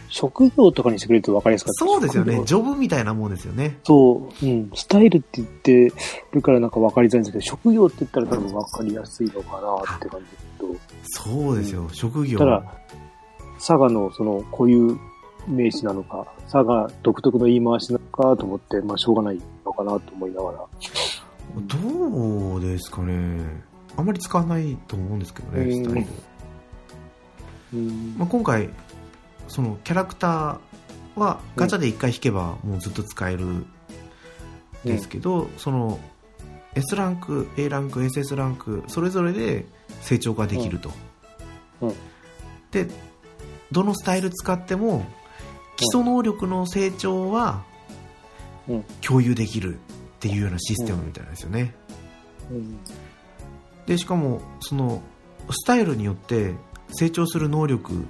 [0.10, 1.86] 職業とかにしてくれるとわかりやすかった。
[1.86, 2.44] そうですよね。
[2.46, 3.80] ジョブみたいなもんですよね。
[3.84, 4.72] そう、うん。
[4.76, 5.92] スタイルって言って
[6.32, 10.76] るからなんかわかりづらいんですけど、職業って言ったら多分わかりやすいのかなって感じですけど、
[11.14, 11.88] そうですよ。
[11.92, 12.40] 職業。
[12.40, 12.64] ただ、
[13.58, 14.98] 佐賀のその固有
[15.48, 20.58] 名詞なのか、佐賀独特の言い回しなのかと思って、まあしょうがないのかなと思いながら。
[21.56, 23.42] どうですかね。
[23.96, 26.08] あんまり使わないと思うんですけどね、うんスタイル。
[27.76, 28.70] うんまあ、今回
[29.48, 33.68] そのキャラクターはガチャで1回引けばもうずっと使えるん
[34.84, 36.00] ですけど、その
[36.74, 39.66] S ランク A ランク SS ランクそれぞれで
[40.02, 40.92] 成長ができると、
[41.82, 41.90] うん。
[41.90, 41.96] うん
[42.72, 42.88] で
[43.72, 45.06] どのスタイル使っても
[45.78, 47.64] 基礎能力の成長は
[48.68, 48.86] うん。
[49.02, 49.78] 共有できるっ
[50.20, 51.76] ていうようなシステムみたいなんですよね、
[52.50, 52.78] うん。
[53.86, 55.02] でしかもその
[55.52, 56.54] スタイルによって
[56.92, 58.06] 成長する能力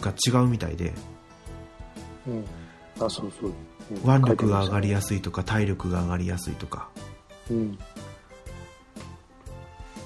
[0.00, 0.92] が違うみたいで。
[2.26, 2.44] うん。
[2.98, 3.52] あ、そうそう。
[3.90, 4.16] うん。
[4.16, 6.88] 腕力が上がりやすいとか体力が上がりやすいとか。
[7.50, 7.78] うん。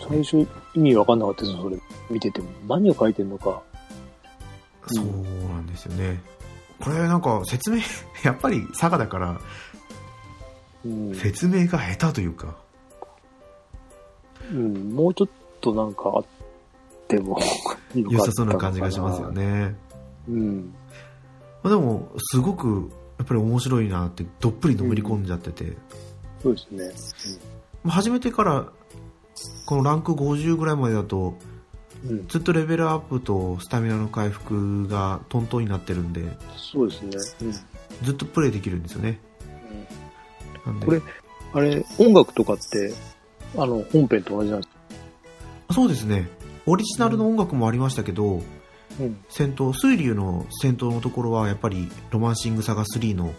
[0.09, 1.79] 最初意味わかんなかったですよ、それ。
[2.11, 2.49] 見てても。
[2.69, 3.51] 何を書いてるのか。
[3.51, 3.75] うん
[4.87, 5.05] そう
[5.49, 6.21] なんですよね
[6.79, 7.79] これなんか説明
[8.23, 9.41] やっぱり佐賀だから
[10.85, 11.15] うん。
[11.15, 12.57] 説明が下手というか
[14.53, 15.29] うん、もうちょっ
[15.63, 16.25] となんかあっ
[17.09, 17.39] ても
[17.97, 19.31] よ良さそうな感じがしますよ。
[19.31, 19.75] ね
[20.29, 20.75] うん。
[21.63, 25.77] まあでもすごくやっぱり面白いなってどっぷりのめり込んじゃってて、
[26.43, 27.41] そうですね。
[27.83, 28.67] まあ始めてから
[29.67, 31.37] このランク50ぐらいまでだと
[32.07, 32.29] うん。
[32.29, 36.23] ずっとレベルアップとスタミナの回復がトントンになってるんで
[36.57, 37.03] そうです
[37.43, 37.53] ね。
[38.03, 39.21] ずっとプレイできるんですよね。
[40.67, 40.87] なんで。
[40.87, 41.01] これ
[41.53, 42.93] あれ、音楽とかって、
[43.57, 44.69] あの、本編と同じなんで
[45.69, 46.29] すそうですね。
[46.67, 48.43] オリジナルの音楽もありましたけど、
[49.01, 49.25] うん。
[49.29, 53.33] 戦闘水流の戦闘のところはやっぱりロマンシングサガ3の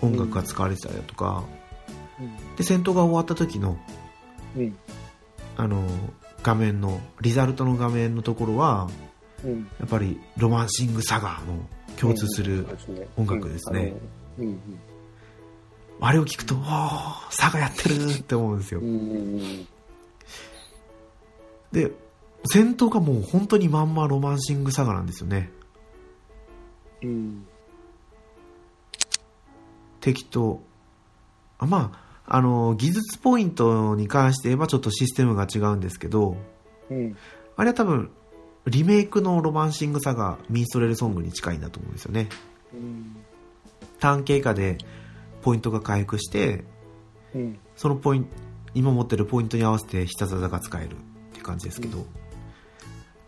[0.00, 1.44] 音楽が使われてたりだとか、
[2.56, 3.78] で戦闘が終わった時の
[4.56, 4.76] うん。
[5.56, 5.86] あの
[6.42, 8.88] 画面のリザルトの画面のところは
[9.44, 9.68] うん。
[9.80, 12.66] やっぱりロマンシングサガの共通する、
[13.16, 13.94] 音楽ですね。
[14.38, 14.58] うんうん
[16.04, 18.80] あれを聞くと、わあ、サガやってるって思うんですよ
[21.70, 21.92] で、
[22.44, 25.52] 戦闘がもう本当にまんまロマンシングサガなんですよね。
[27.02, 27.46] うん。
[30.00, 30.60] 敵と、
[31.58, 32.01] あまあ、
[32.34, 36.38] あの、技術ポイントに関して言えばちょっとシステムが違うんですけど、
[36.88, 37.14] うん。
[37.58, 38.10] あれは多分、
[38.66, 42.30] リメイクのロマンシングサガ、ミンストレルソングに近いんだと思うんですよね。
[42.72, 43.16] うん。
[44.00, 44.78] ターン経過で
[45.42, 46.64] ポイントが回復して、
[47.34, 47.58] うん。
[47.76, 48.30] そのポイント、
[48.72, 50.96] 今持ってるポイントに合わせて必殺技が使えるっ
[51.32, 52.06] ていう感じですけど、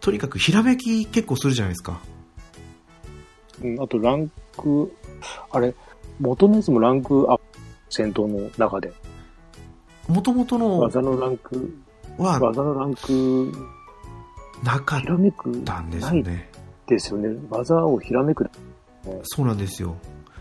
[0.00, 2.00] とにかくひらめき結構するじゃないですか。
[3.62, 3.82] うん。
[3.82, 4.96] あと、ランク、
[5.50, 5.74] あれ、
[6.20, 7.53] 元のやつもランクアップ、
[7.94, 8.92] 戦闘の中で。
[10.08, 11.74] 元々の技のランク、
[12.18, 13.52] は技のランク、
[14.62, 15.02] なかっ
[15.64, 16.50] たんですよね。
[16.86, 17.38] ですよね。
[17.50, 18.48] 技をひらめく。
[19.24, 19.96] そうなんですよ。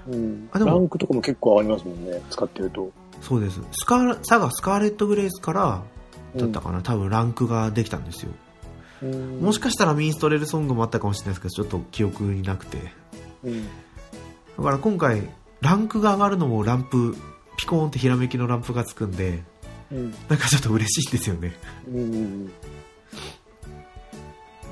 [0.07, 0.49] うん。
[0.51, 2.21] あでもランクとかも結構上がりますもんね。
[2.29, 2.91] 使ってると。
[3.21, 3.61] そうです。
[3.71, 5.83] スカーサガスカーレット・グレイスから
[6.35, 8.31] だったかな、多分ランクができたんですよ。
[9.01, 9.39] うん。
[9.39, 12.77] もしかしたらミンストレルソングもあったかもしれないですけど、ちょっと記憶になくて。
[13.43, 13.63] うん。
[14.57, 15.29] だから今回、
[15.61, 17.15] ランクが上がるのもランプ、
[17.63, 19.41] ピコーンってひらめきのランプがつくんで、
[19.89, 20.11] うん。
[20.27, 21.53] なんかちょっと嬉しいんですよね。
[21.87, 22.43] うん。
[22.43, 22.51] やっ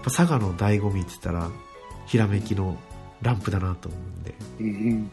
[0.04, 1.50] ぱサガの醍醐味って言ったら、
[2.06, 2.76] ひらめきの
[3.22, 4.36] ランプだなと思うんで。
[4.60, 5.12] うん。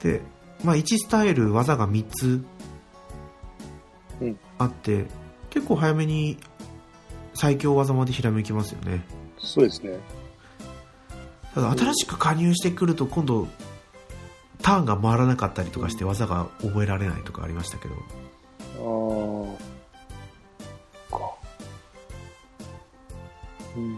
[0.00, 0.20] で、
[0.62, 2.44] まあ1スタイル技が3つ
[4.20, 5.06] うんあって、
[5.50, 6.38] 結構早めに
[7.34, 9.04] 最強技までひらめきますよね。
[9.38, 9.98] そうですね。
[11.52, 13.48] ただ新しく加入してくると今度
[14.62, 17.94] ターンが回らなかったりとかして技が覚えられないとかありましたけど、
[18.78, 19.56] あ
[21.12, 21.18] あ。
[21.18, 21.34] か。
[23.76, 23.94] うん。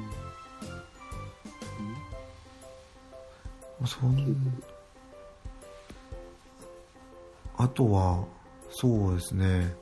[3.83, 4.63] まあそん
[7.57, 8.25] あとは
[8.71, 9.75] そうですね、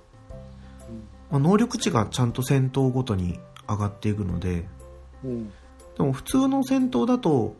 [1.31, 3.38] まあ、能力値がちゃんと戦闘ごとに
[3.69, 4.66] 上がっていくので
[5.25, 5.49] うん。
[5.97, 7.55] でも普通の戦闘だと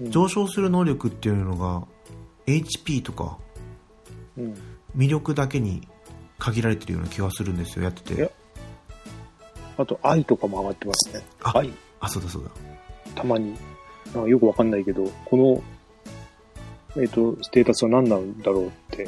[0.00, 1.86] うん上昇する能力っていうのが
[2.46, 3.38] HP とか
[4.36, 4.54] うん。
[4.96, 5.86] 魅力だけに
[6.38, 8.30] 限られてるような気がするんですよやってて
[9.78, 11.22] あと、愛とかも上がってますね。
[11.42, 12.50] あ愛、あそうだそうだ
[13.14, 13.54] たまに。
[14.14, 19.06] なんかよくわかんないけど、この、えっ、と、ステータスは何なんだろうって。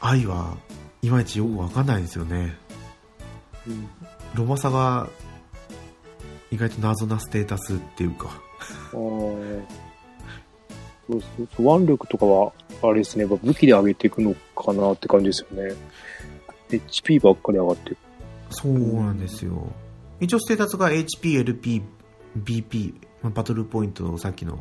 [0.00, 0.56] 愛は
[1.02, 2.56] いまいちよくわかんないですよね
[3.66, 3.88] うん。
[4.34, 5.08] ロマサが
[6.50, 9.79] 意外と謎なステータスっていうかああ。
[11.10, 11.76] そうそうそう。
[11.82, 15.74] 腕力とかは、あれですね、武器で上げていくのかなって感じですよね。
[16.68, 17.96] HP ばっかり上がって。
[18.50, 19.72] そうなんですよ
[20.18, 21.82] 一応ステータスが HP、LP、
[22.36, 24.58] BP、まあバトルポイントさっきの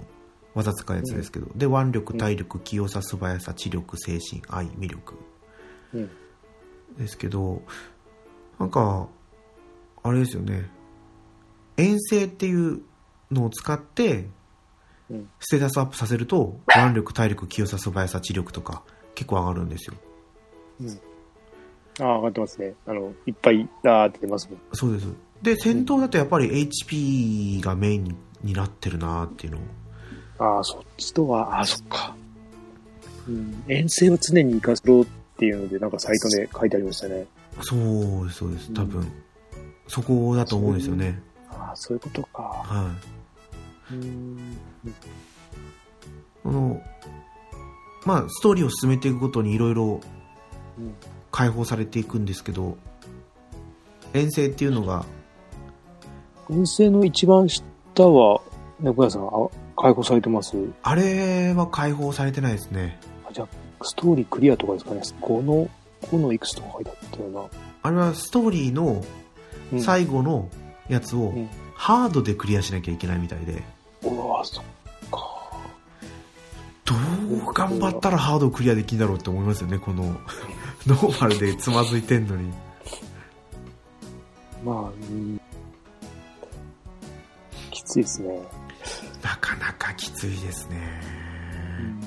[0.54, 5.16] 技使うやつですけど、で腕力、体力、器用さ、素早さ、知力、精神、愛、魅力
[5.94, 6.10] うん。
[6.98, 7.62] ですけど
[8.60, 9.08] なんか
[10.04, 10.70] あれですよね
[11.78, 12.82] 遠征っていう
[13.32, 14.34] のを使ってうん
[15.40, 18.84] ステータスアップさせると腕力、体力、器用さ、素早さ、知力とか
[19.16, 19.96] 結構上がるんですよ
[22.00, 22.74] ああ、上がってますね。
[22.86, 24.60] あの、いっぱい、ダーって出ますもん。
[24.74, 25.08] そうです
[25.42, 29.62] で戦闘だとやっぱり HP がメインにになってるなっていうのを
[30.56, 32.16] ああ、そっちとは、ああ、そっか。
[33.28, 33.64] うん。
[33.68, 35.06] 遠征は常に活かせろっ
[35.38, 37.26] ていうので、なんかサイトで書いてありましたね。
[37.62, 39.12] そうですそうです多分、うん
[39.90, 41.20] そこだと思うんですよね
[41.50, 42.44] ああ、そういうことか。
[42.44, 43.19] はいうん。
[46.44, 46.82] この
[48.06, 50.00] まあストーリーを進めていくごとにいろいろ
[50.78, 50.94] うん
[51.32, 52.78] 解放されていくんですけど
[54.14, 55.06] 遠征っていうのが。
[56.50, 57.64] 遠征の一番下
[58.08, 58.42] は、
[58.80, 59.30] 猫屋さん、あ
[59.78, 60.58] 解放されてます？
[60.82, 63.00] あれは解放されてないですね。
[63.28, 63.48] あ、じゃあ、
[63.84, 65.02] ストーリークリアとかですかね。
[65.22, 65.70] 5の、
[66.02, 67.50] 5のいくつとか書いてあったよ
[67.84, 69.04] あれはストーリーの。
[69.78, 70.50] 最後の
[70.88, 71.50] やつをうん。
[71.76, 73.62] ハードでクリアしなきゃいけないみたいで
[74.44, 74.64] そっ
[75.12, 75.40] か。
[76.86, 80.04] どう頑張ったらハードをクリアできるんだろうって思いますよねこの
[80.88, 82.52] ノーマルでつまずいてんのに
[84.64, 85.40] まあ、うん。
[87.72, 88.42] きついですね。
[89.22, 90.78] なかなかきついですね、
[91.80, 92.00] うん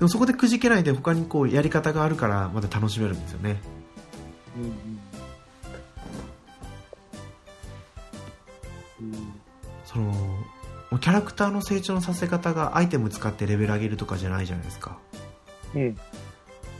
[0.00, 3.60] でもそこでくじけないで他にこうやり方があるからまだ楽しめるんですよね
[4.56, 4.60] う
[9.04, 9.34] んうん
[9.84, 10.14] その
[10.98, 14.98] キャラクターの成長のさせ方がアイテム使ってレベル上げるとかじゃないじゃないですか、
[15.74, 15.96] うん。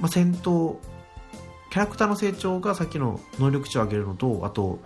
[0.01, 0.77] まあ、戦闘
[1.71, 4.81] キャラクターの成長がさっきの能力値を上げるのとあと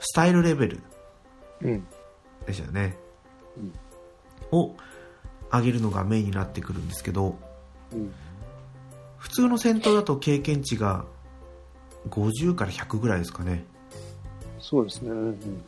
[0.00, 0.80] スタイルレベル
[1.62, 1.86] うん。
[2.46, 2.96] でしたよね、
[4.52, 4.74] を
[5.50, 7.38] 上げるのがメインになってくるんですけど
[7.92, 8.12] うん。
[9.16, 11.04] 普通の戦闘だと経験値が
[12.10, 13.64] 50から100ぐらいですかね
[14.60, 15.10] そうですね。
[15.10, 15.64] うん。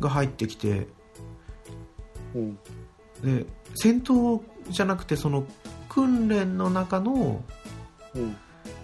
[0.00, 0.88] が入ってきて
[2.34, 2.58] うん。
[3.22, 5.44] で戦闘じゃなくてその
[5.88, 7.42] 訓練の中の
[8.14, 8.36] うん。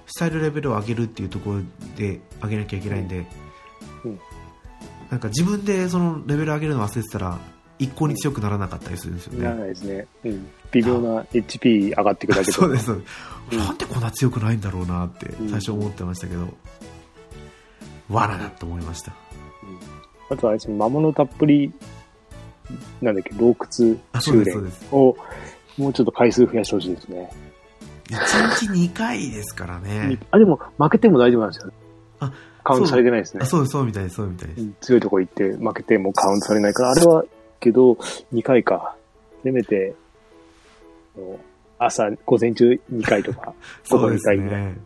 [0.08, 1.61] スタイルレベルを上げるっていうところ
[1.96, 3.26] で上げなきゃいけないんで、
[4.04, 4.18] うん。
[5.11, 7.38] なんか自分でそのレベル上げるの忘れてたら
[7.78, 10.06] 一向に強くならなかったりするんですよならね、ないですね。
[10.24, 10.48] うん。
[10.72, 12.90] 微妙な HP 上がっていくだけ そうです
[13.52, 15.50] なんでこんな強くないんだろうなってうん。
[15.50, 16.48] 最初思ってましたけど、
[18.08, 19.12] 罠だと思いました。
[20.30, 21.72] あとはあれですね、魔物たっぷり、
[23.00, 25.16] なんだっけ、洞窟修練を、
[25.76, 27.31] もうちょっと回数増やしてほしいですね。
[28.09, 31.72] 1日2回ですからねあ、でも、負けても大丈夫なんですよ。
[32.20, 32.33] あ
[32.64, 33.46] カウントされてないですねあ。
[33.46, 37.24] そうそうみたいですそうみたいです、うん強いとこ行って負けてもカウントされないから、あれは、
[37.61, 37.92] けど、
[38.33, 38.94] 2回か。
[39.42, 39.94] せめて、
[41.78, 43.54] 朝、午前中2回とか、
[43.88, 44.66] 午後2そうです回ぐらい。
[44.66, 44.78] ね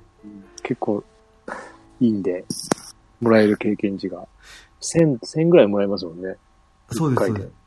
[0.63, 1.03] 結構、
[2.01, 2.45] いいんで、
[3.21, 4.27] もらえる経験値が。
[4.81, 6.37] 1000、1000ぐらいもらえますもんね。
[6.91, 7.62] そうですそうです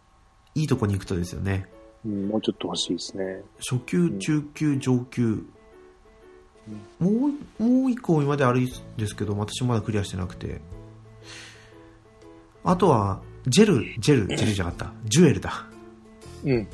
[0.55, 1.67] いいとこに行くとですよね
[2.05, 3.41] うん、もうちょっと欲しいですね。
[3.57, 5.43] 初級、中級、上級、
[6.99, 7.09] も
[7.59, 10.61] う、もう一個今まであるんですけど、私まだクリアしてなくて。
[12.63, 14.93] あとは、ジェル、ジェル、ジェルじゃなかった。
[15.05, 15.65] ジュエルだ。
[16.43, 16.67] うん。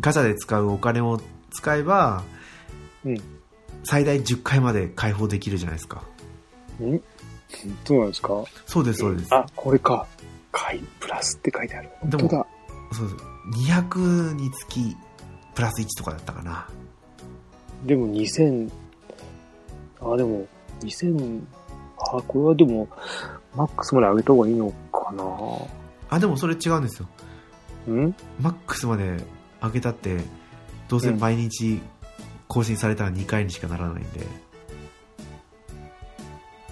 [0.00, 1.20] ガチャで使うお金を
[1.52, 2.24] 使えば、
[3.04, 3.20] うん。
[3.84, 6.02] 最大10回まで解放できるじゃないですか。
[6.80, 7.00] ん
[7.84, 8.44] そうなんですか？
[8.66, 9.32] そうです、そうです。
[9.32, 10.06] あ、これか。
[10.52, 11.90] 回、プラスって書いてある。
[12.04, 12.46] でも本当だ。
[12.92, 13.72] そうです。
[13.72, 14.96] 200につき、
[15.54, 16.68] プラス1とかだったかな。
[17.84, 18.70] でも2000、
[20.00, 20.46] あ、でも、
[20.80, 21.42] 2000、
[21.98, 22.88] あ、これはでも、
[23.56, 25.24] マックスまで上げた方がいいのかな
[26.10, 27.08] あ、でもそれ違うんですよ。
[27.92, 28.14] ん？
[28.40, 29.24] マックスまで
[29.60, 30.18] 上げたって、
[30.88, 31.80] どうせ毎日
[32.48, 34.26] 更新されたら2回にしかならないんで。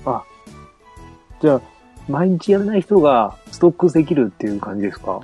[0.04, 0.22] あ、
[1.40, 1.60] じゃあ、
[2.10, 5.20] 毎日やらない人がストックできるっていう感じですか？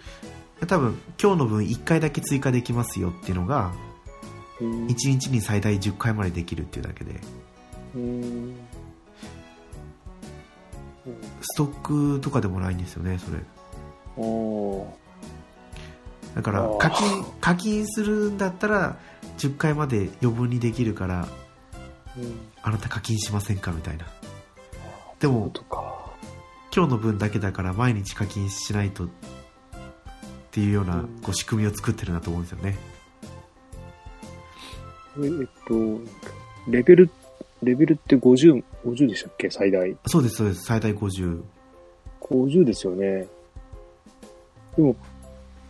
[0.66, 3.72] 多分、今日の分1回だけ追加できますよっていうのが、
[4.60, 4.86] うん。
[4.86, 7.20] 1日に最大10回までできるっていうだけで、
[7.94, 8.56] うん。
[11.42, 13.38] ストックとかでもないんですよね、それ。
[16.34, 18.96] だから課金、課金するんだったら、
[19.36, 21.28] 10回まで余分にできるから、
[22.16, 22.34] うん。
[22.62, 23.72] あなた課金しませんか？
[23.72, 24.06] みたいな。
[25.20, 25.95] でも、とか。
[26.76, 29.08] 今日の分だけだから毎日課金しないとっ
[30.50, 32.76] ていうようなうんこう仕組みを作ってるなと思うんですよね。
[35.18, 36.00] ええっと、
[36.70, 37.10] レベル、
[37.62, 39.48] レベルって50、50でしたっけ？
[39.48, 39.96] 最大。
[40.04, 40.64] そうです、そうです。
[40.64, 41.40] 最大50。
[42.20, 43.26] 50ですよね。
[44.76, 44.94] でも、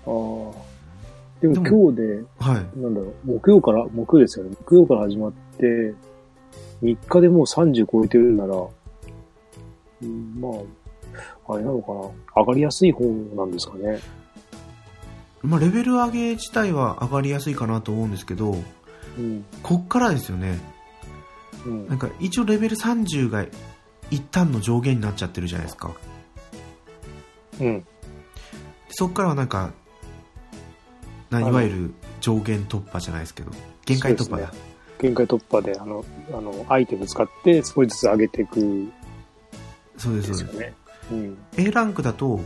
[0.07, 0.63] ああ。
[1.41, 2.81] でも今日で、はい。
[2.81, 4.57] なんだろう、木曜から、木曜ですよね。
[4.65, 5.95] 木曜から始まって、
[6.83, 8.57] 3日でもう30超えてるなら、
[10.03, 10.53] うん、まあ、
[11.49, 12.43] あれなのかな？
[12.43, 13.05] 上がりやすい方
[13.37, 14.01] なんですかね。
[15.43, 18.57] まあ、レベル上げ自体は上がりやすいかなと思うんですけど、
[19.19, 19.45] うん。
[19.63, 20.59] こっからですよね。
[21.65, 23.45] うんなんか一応レベル30が
[24.11, 25.93] 一旦の上限になっちゃってるじゃないですか。
[27.61, 27.87] うん。
[28.91, 29.73] そっからはなんか、
[31.31, 33.51] ないわゆる上限突破じゃないですけど、
[33.85, 34.53] 限界突破だ。
[35.01, 38.93] 限界突破で、あの、あの、アイテム使って少しずつ上げていくん
[39.97, 40.73] そうです、そうです。
[41.11, 41.19] ね。
[41.19, 41.39] うん。
[41.57, 42.41] A ランクだと、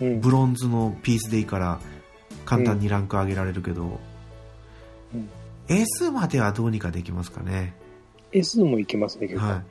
[0.00, 0.20] うん。
[0.20, 1.80] ブロンズのピースでいいから、
[2.44, 4.00] 簡単にランク上げられるけど、
[5.14, 5.28] うん
[5.68, 7.74] S まではどうにかできますかね。
[8.32, 9.46] S もいけますね、結構。
[9.46, 9.64] はい。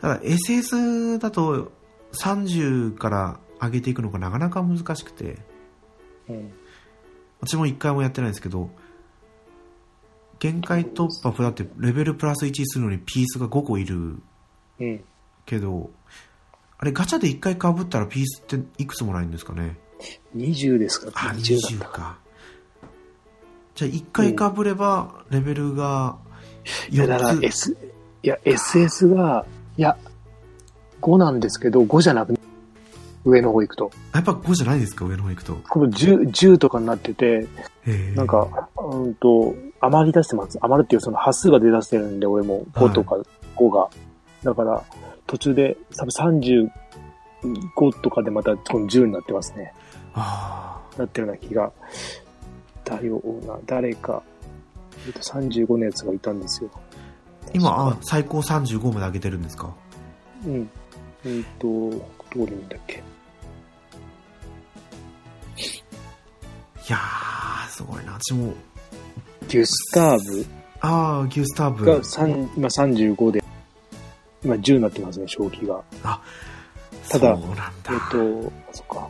[0.00, 1.72] ただ SS だと
[2.20, 5.38] 30から上げていくのがなかなか難しくて、
[6.28, 6.52] うん。
[7.40, 8.70] 私も一回もやってないですけど、
[10.38, 14.18] 限界突破だってレベルプラス1するのにピースが5個いる
[14.80, 15.04] うん。
[16.82, 19.76] あれガチャで1回被ったらピースっていくつもらえるんですかね
[20.34, 21.98] ？20ですから、あ、20 20だったか。
[21.98, 22.18] か。
[23.76, 26.18] じゃあ1回被ればレベルが
[26.90, 27.44] いや、だから4つ。
[27.44, 27.76] S、
[28.24, 29.96] いや、SS が、いや、
[31.00, 32.34] 5なんですけど、5じゃなく
[33.24, 33.92] 上の方行くと。
[34.12, 35.54] やっぱ5じゃないですか上の方行くと。
[35.68, 37.46] この10、10とかになってて、
[38.16, 40.58] なんか、うんと、余り出してます。
[40.60, 43.16] 余るっていうその端数が出だしてるんで、俺も5とか
[43.54, 43.88] 5が。
[44.42, 44.82] だから、
[45.32, 46.68] 途中で、多分
[47.42, 49.72] 35とかでまたこの10になってますね。
[50.12, 51.72] あなってるような気が。
[52.84, 54.22] だような、誰か、
[55.06, 56.70] えっと、35のやつがいたんですよ。
[57.54, 59.72] 今、あ、最高35まで上げてるんですか？
[60.46, 60.68] うん。
[61.24, 62.00] えっ、と、どこ
[62.34, 62.96] で見たっけ？
[62.96, 63.00] い
[66.90, 68.18] やー、すごいな。
[68.20, 68.52] 私も、
[69.48, 70.46] ギュスターブ？
[70.80, 71.86] あー、ギュスターブ。
[71.86, 73.41] が三今35で、
[74.44, 75.82] 今10になってますね、正気が。
[77.08, 77.38] ただだ。
[77.90, 79.08] えっ、と、そっか。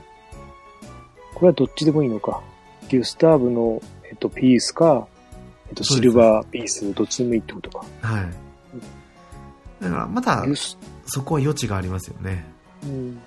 [1.35, 2.43] これはどっちでもいいのか。
[2.89, 5.07] ギュスターブの、えっ、と、ピースか、
[5.69, 7.85] えっ、と、シルバーピース、どっちでもいいってことか。
[8.03, 8.25] はい。
[9.83, 10.45] だから、まだ
[11.07, 12.45] そこは余地がありますよね。
[12.85, 13.19] うん、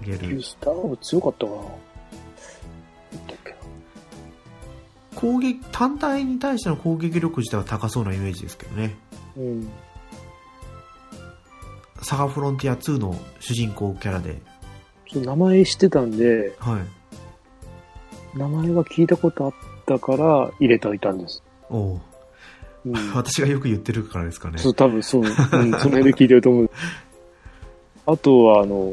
[0.00, 0.42] 上げるギュ。
[0.42, 1.58] スターブ強かったかな
[5.22, 8.96] 攻撃、単体に対しての攻撃力自体は高そうなイメージですけどね。
[9.36, 9.68] うん。
[12.12, 14.36] サガフロンティア2の主人公キャラで、
[15.08, 16.78] ちょっと名前知ってたんで、は
[18.34, 18.38] い。
[18.38, 19.52] 名前が聞いたことあっ
[19.86, 21.42] たから入れておいたんです。
[21.70, 22.00] おう
[22.84, 22.94] うん。
[23.16, 24.58] 私がよく言ってるからですかね。
[24.58, 26.70] そう、多分そう、うん、その辺で聞いてると思う。
[28.04, 28.92] あとは、あの、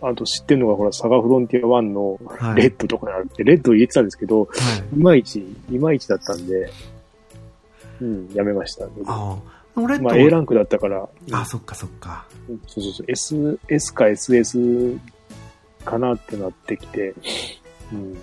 [0.00, 4.46] あと知ってるのが、ほら、サガフロンティア1のはいレッドとかあって、レッド入れてたんですけど、は
[4.92, 4.96] い。
[4.96, 6.70] いまいち、いまいちだったんで、
[8.00, 8.84] うん、やめました。
[8.84, 9.59] ああ。
[9.76, 12.26] 俺と、まあ、A ランクだったから、あ、そっかそっか。
[12.48, 14.98] うんそうそうそう、S、S か SS
[15.84, 17.14] かなってなってきて、
[17.92, 18.18] うん、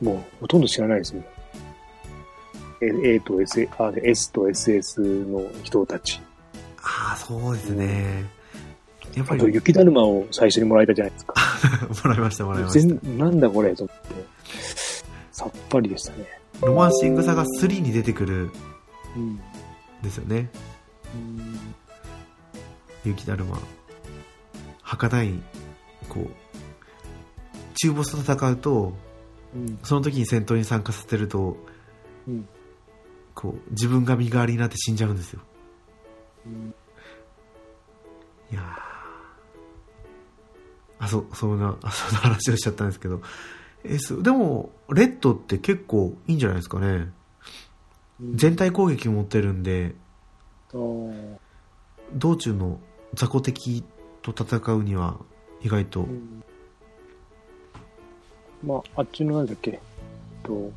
[0.00, 1.22] もう、ほとんど知らないですよ。
[2.80, 6.20] A, と S, あ S と SS の人たち。
[6.82, 8.24] ああ、そうですね。
[9.14, 11.34] やっぱあと、り、雪だるまを最初にもらえたじゃないですか。
[12.08, 12.80] もらいました、もらいました。
[12.80, 14.14] 全なんだこれと思って、
[15.32, 16.26] さっぱりでしたね。
[16.60, 18.50] ロマンシングサガ3に出てくる
[19.16, 19.22] うん。
[19.22, 19.40] ん
[20.02, 20.50] ですよね。
[23.04, 23.58] 雪だるま。
[24.82, 25.34] 儚い、
[26.08, 26.30] こう、
[27.74, 28.92] 中ボスと戦うと、
[29.54, 29.78] うん。
[29.82, 31.56] その時に戦闘に参加させると、
[32.26, 32.48] うん。
[33.34, 35.40] こう、自分が身代わりになって死んじゃうんですよ。
[36.46, 36.74] うん
[38.52, 38.94] いやー
[41.04, 43.20] あ、そ、そんな、あそんな話をしちゃったんですけど。
[43.82, 47.10] え、そう、でも、レッドって結構いいんじゃないですかね。
[48.34, 49.94] 全体攻撃持ってるんで、
[52.14, 52.80] 道中の
[53.14, 53.84] 雑魚敵
[54.22, 55.18] と戦うには
[55.62, 56.42] 意外と、うん
[58.62, 59.78] まあ、あっちのなんだっけ、えっ
[60.42, 60.72] と、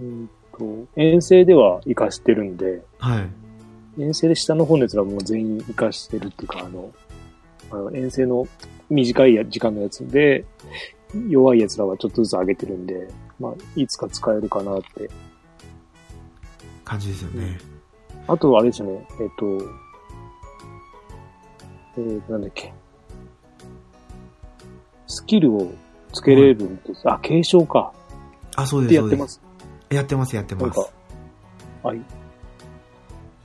[0.00, 4.02] うんと、遠征では活かしてるんで、はい。
[4.02, 6.92] 遠征で下の方のやつらもう全員活かしてるっていうか、あの、
[7.70, 8.46] あの遠征の
[8.90, 10.44] 短いや時間のやつで、
[11.28, 13.08] 弱いやつらはちょっとずつ上げてるんで、
[13.38, 15.10] まあ、いつか使えるかなって。
[16.84, 17.58] 感じですよね。
[18.28, 19.46] あと、あれですよね、えっと、
[21.98, 22.72] えー、なんだっけ。
[25.06, 25.72] スキルを
[26.12, 27.02] つけれるんです。
[27.08, 27.92] あ、継承か。
[28.56, 29.40] あ、そうっです、そうです。
[29.88, 30.34] てやってます。
[30.34, 30.92] やってます、やってます
[31.82, 32.00] はい。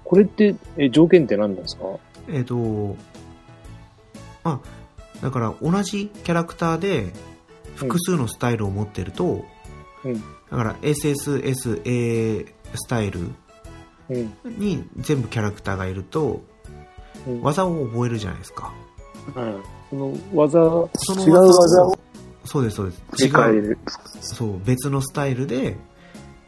[0.04, 1.84] これって、え、条件って何なんですか？
[2.28, 2.96] えっ、と、
[4.44, 4.60] あ、
[5.22, 7.14] だから同じキャラクターで
[7.76, 9.46] 複数のスタイルを持ってると、
[10.04, 13.36] うんだから SSSA スタイルうん。
[14.46, 16.42] に全部キャラクターがいると、
[17.28, 17.42] うん。
[17.42, 18.74] 技を覚えるじゃないですか。
[19.36, 19.64] うん。
[19.90, 20.52] その技、
[20.96, 22.00] その違う技を
[22.46, 23.26] そうです、そうです。
[23.26, 23.78] 違う、る。
[24.22, 25.78] そう、別のスタイルで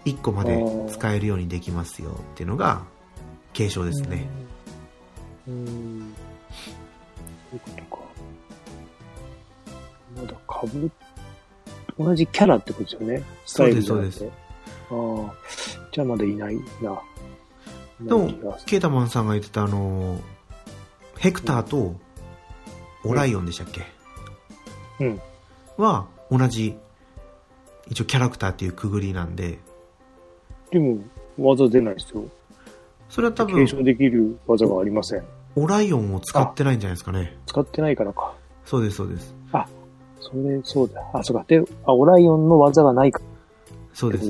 [0.06, 2.84] 1個まで使えるようにできますよっていうのが
[3.54, 4.28] 継承ですね。
[5.48, 5.54] うん。
[5.54, 6.16] うん。
[7.52, 8.04] そういうことか。
[10.18, 10.92] まだかぶ、
[12.00, 13.24] 同じキャラってことですよね。
[13.46, 14.12] スタイルじゃなくて。
[14.14, 14.32] そう
[15.26, 15.34] ああ。
[15.92, 17.02] じゃあまだいないな。
[18.02, 20.20] でもケータマンさんが言ってたあの、
[21.18, 21.96] ヘクターと
[23.06, 23.82] オライオンでしたっけ？
[25.00, 25.22] うん。
[25.78, 26.76] は同じ、
[27.88, 29.60] 一応キャラクターっていうくぐりなんで、
[30.72, 30.98] でも、
[31.38, 32.24] 技出ないですよ。
[33.10, 35.24] それは多継分、承できる技がありません。
[35.56, 37.38] オライオンを使ってないんじゃないですかね。
[37.46, 38.34] 使ってないからか。
[38.66, 39.36] そうです、そうです。
[40.20, 41.02] それ、そうだ。
[41.14, 41.46] あ、そうか。
[41.48, 43.22] で、あ、オライオンの技がないか
[43.94, 44.26] そうです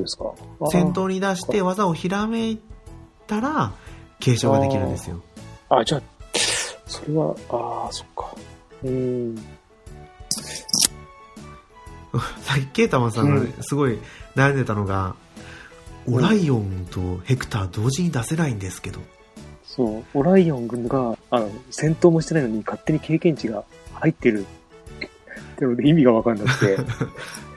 [0.69, 2.59] 戦闘に出して技をひらめい
[3.27, 3.73] たら、
[4.19, 5.21] 継承ができるんですよ。
[5.69, 6.01] あ、じゃあ、
[6.85, 8.35] それは、ああ、そっか。
[8.83, 9.35] うーん。
[12.41, 13.97] さっきケータマンさんがねすごい
[14.35, 15.15] 悩んでたのが、
[16.07, 18.99] オライオンとヘクター同時に出せないんですけど、
[19.75, 23.63] そう、オライオン軍が、あの、戦闘もしてないのに勝手に経験値が
[23.93, 24.45] 入ってる。
[24.45, 26.77] ってので意味がわかんなくて。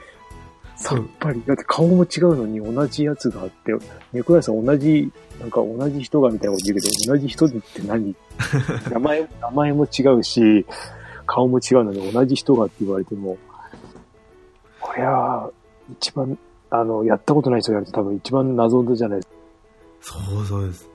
[0.77, 1.43] さっぱり。
[1.45, 3.73] だって顔も違うのに同じやつがあって、
[4.13, 8.15] 猫屋さん同じ、なんか同じ人がみたいなこと言うけど、同じ人って何？
[8.91, 10.65] 名前、名前も違うし、
[11.25, 13.37] 顔も違うのに同じ人がって言われても、
[14.79, 15.51] これは、
[15.99, 16.37] 一番、
[16.69, 19.19] あの、やったことない人がやると多分一番謎じゃない？
[19.19, 19.27] で
[20.01, 20.19] すか。
[20.29, 20.89] そうそうです。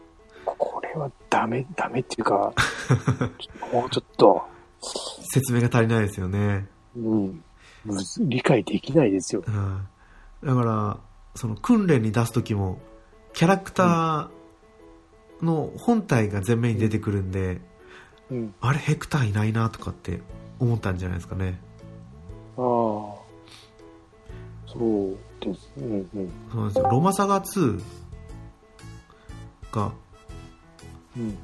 [0.95, 2.53] れはダメ、ダメっていうか、
[3.73, 4.43] もうちょっと、
[5.33, 6.67] 説明が足りないですよね。
[6.97, 7.43] うん、
[8.21, 9.43] 理解できないですよ。
[9.47, 9.87] うん。
[10.45, 11.01] だから、
[11.35, 12.81] その訓練に出すときも、
[13.33, 17.61] キャラクターの本体が前面に出てくるんで、
[18.31, 18.55] うん。
[18.61, 20.21] あれヘクターいないなとかって
[20.59, 21.61] 思ったんじゃないですかね。
[22.57, 22.63] ああ。
[24.67, 25.73] そうです。
[25.77, 26.33] うんうん。
[26.51, 26.89] そうなんですよ。
[26.91, 27.83] ロマサガ2
[29.73, 29.93] が、
[31.17, 31.39] うん。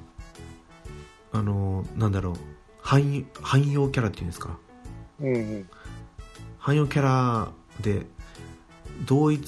[1.33, 2.35] あの、なんだろう、
[2.81, 4.59] 汎汎用キャラっていうんですか。
[5.21, 5.71] うんうん。
[6.69, 7.49] 汎用キャラ
[7.81, 8.05] で、
[9.07, 9.43] 同一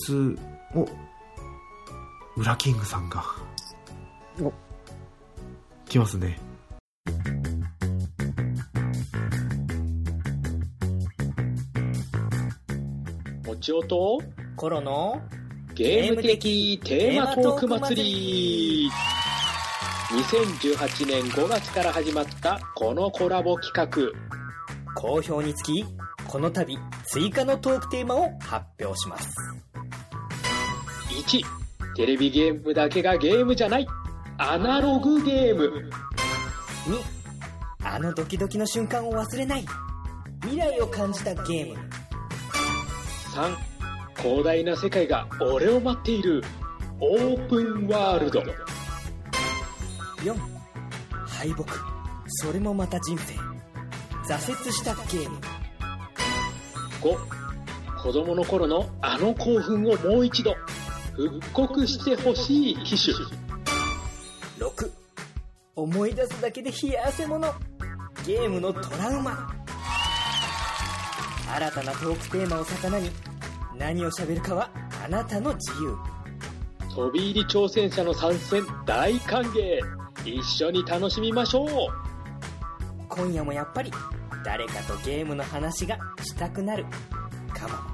[0.75, 0.89] を、
[2.35, 3.23] ウラキングさんが。
[4.41, 4.51] お、
[5.87, 6.41] 来ますね。
[13.47, 14.23] もちおと
[14.57, 15.21] コロの
[15.75, 18.91] ゲーム的テーマトーク祭り。
[20.09, 24.31] 2018年5月から始まったこのコラボ企画。
[24.95, 25.85] 好評につき
[26.31, 29.29] この度追加のトークテーマを発表します。
[31.09, 31.43] 1
[31.97, 33.87] テレビゲームだけがゲームじゃない。
[34.39, 35.91] アナログゲーム。
[36.87, 39.65] 2あのドキドキの瞬間を忘れない。
[40.43, 41.79] 未来を感じたゲーム。
[43.35, 46.45] 3広大な世界が俺を待っている。
[47.01, 48.41] オープンワールド。
[50.23, 50.37] 4
[51.27, 51.65] 敗北。
[52.29, 53.35] それもまた人生。
[54.33, 55.50] 挫折したゲーム
[57.01, 57.17] 5
[58.03, 60.55] 子供の頃のあの興奮をもう一度
[61.15, 63.15] 復刻してほしい機種。
[64.59, 64.91] 6
[65.77, 67.53] 思い出すだけで冷や汗もの。
[68.27, 69.51] ゲームのトラウマ。
[71.55, 73.11] 新たなトークテーマを魚に
[73.79, 74.71] 何を喋るかは
[75.05, 75.97] あなたの自由。
[76.95, 79.81] 飛び入り挑戦者の参戦大歓迎。
[80.25, 81.69] 一緒に楽しみましょう。
[83.09, 83.91] 今夜もやっぱり
[84.45, 86.85] 誰かとゲームの話がしたくなる。
[87.55, 87.90] かも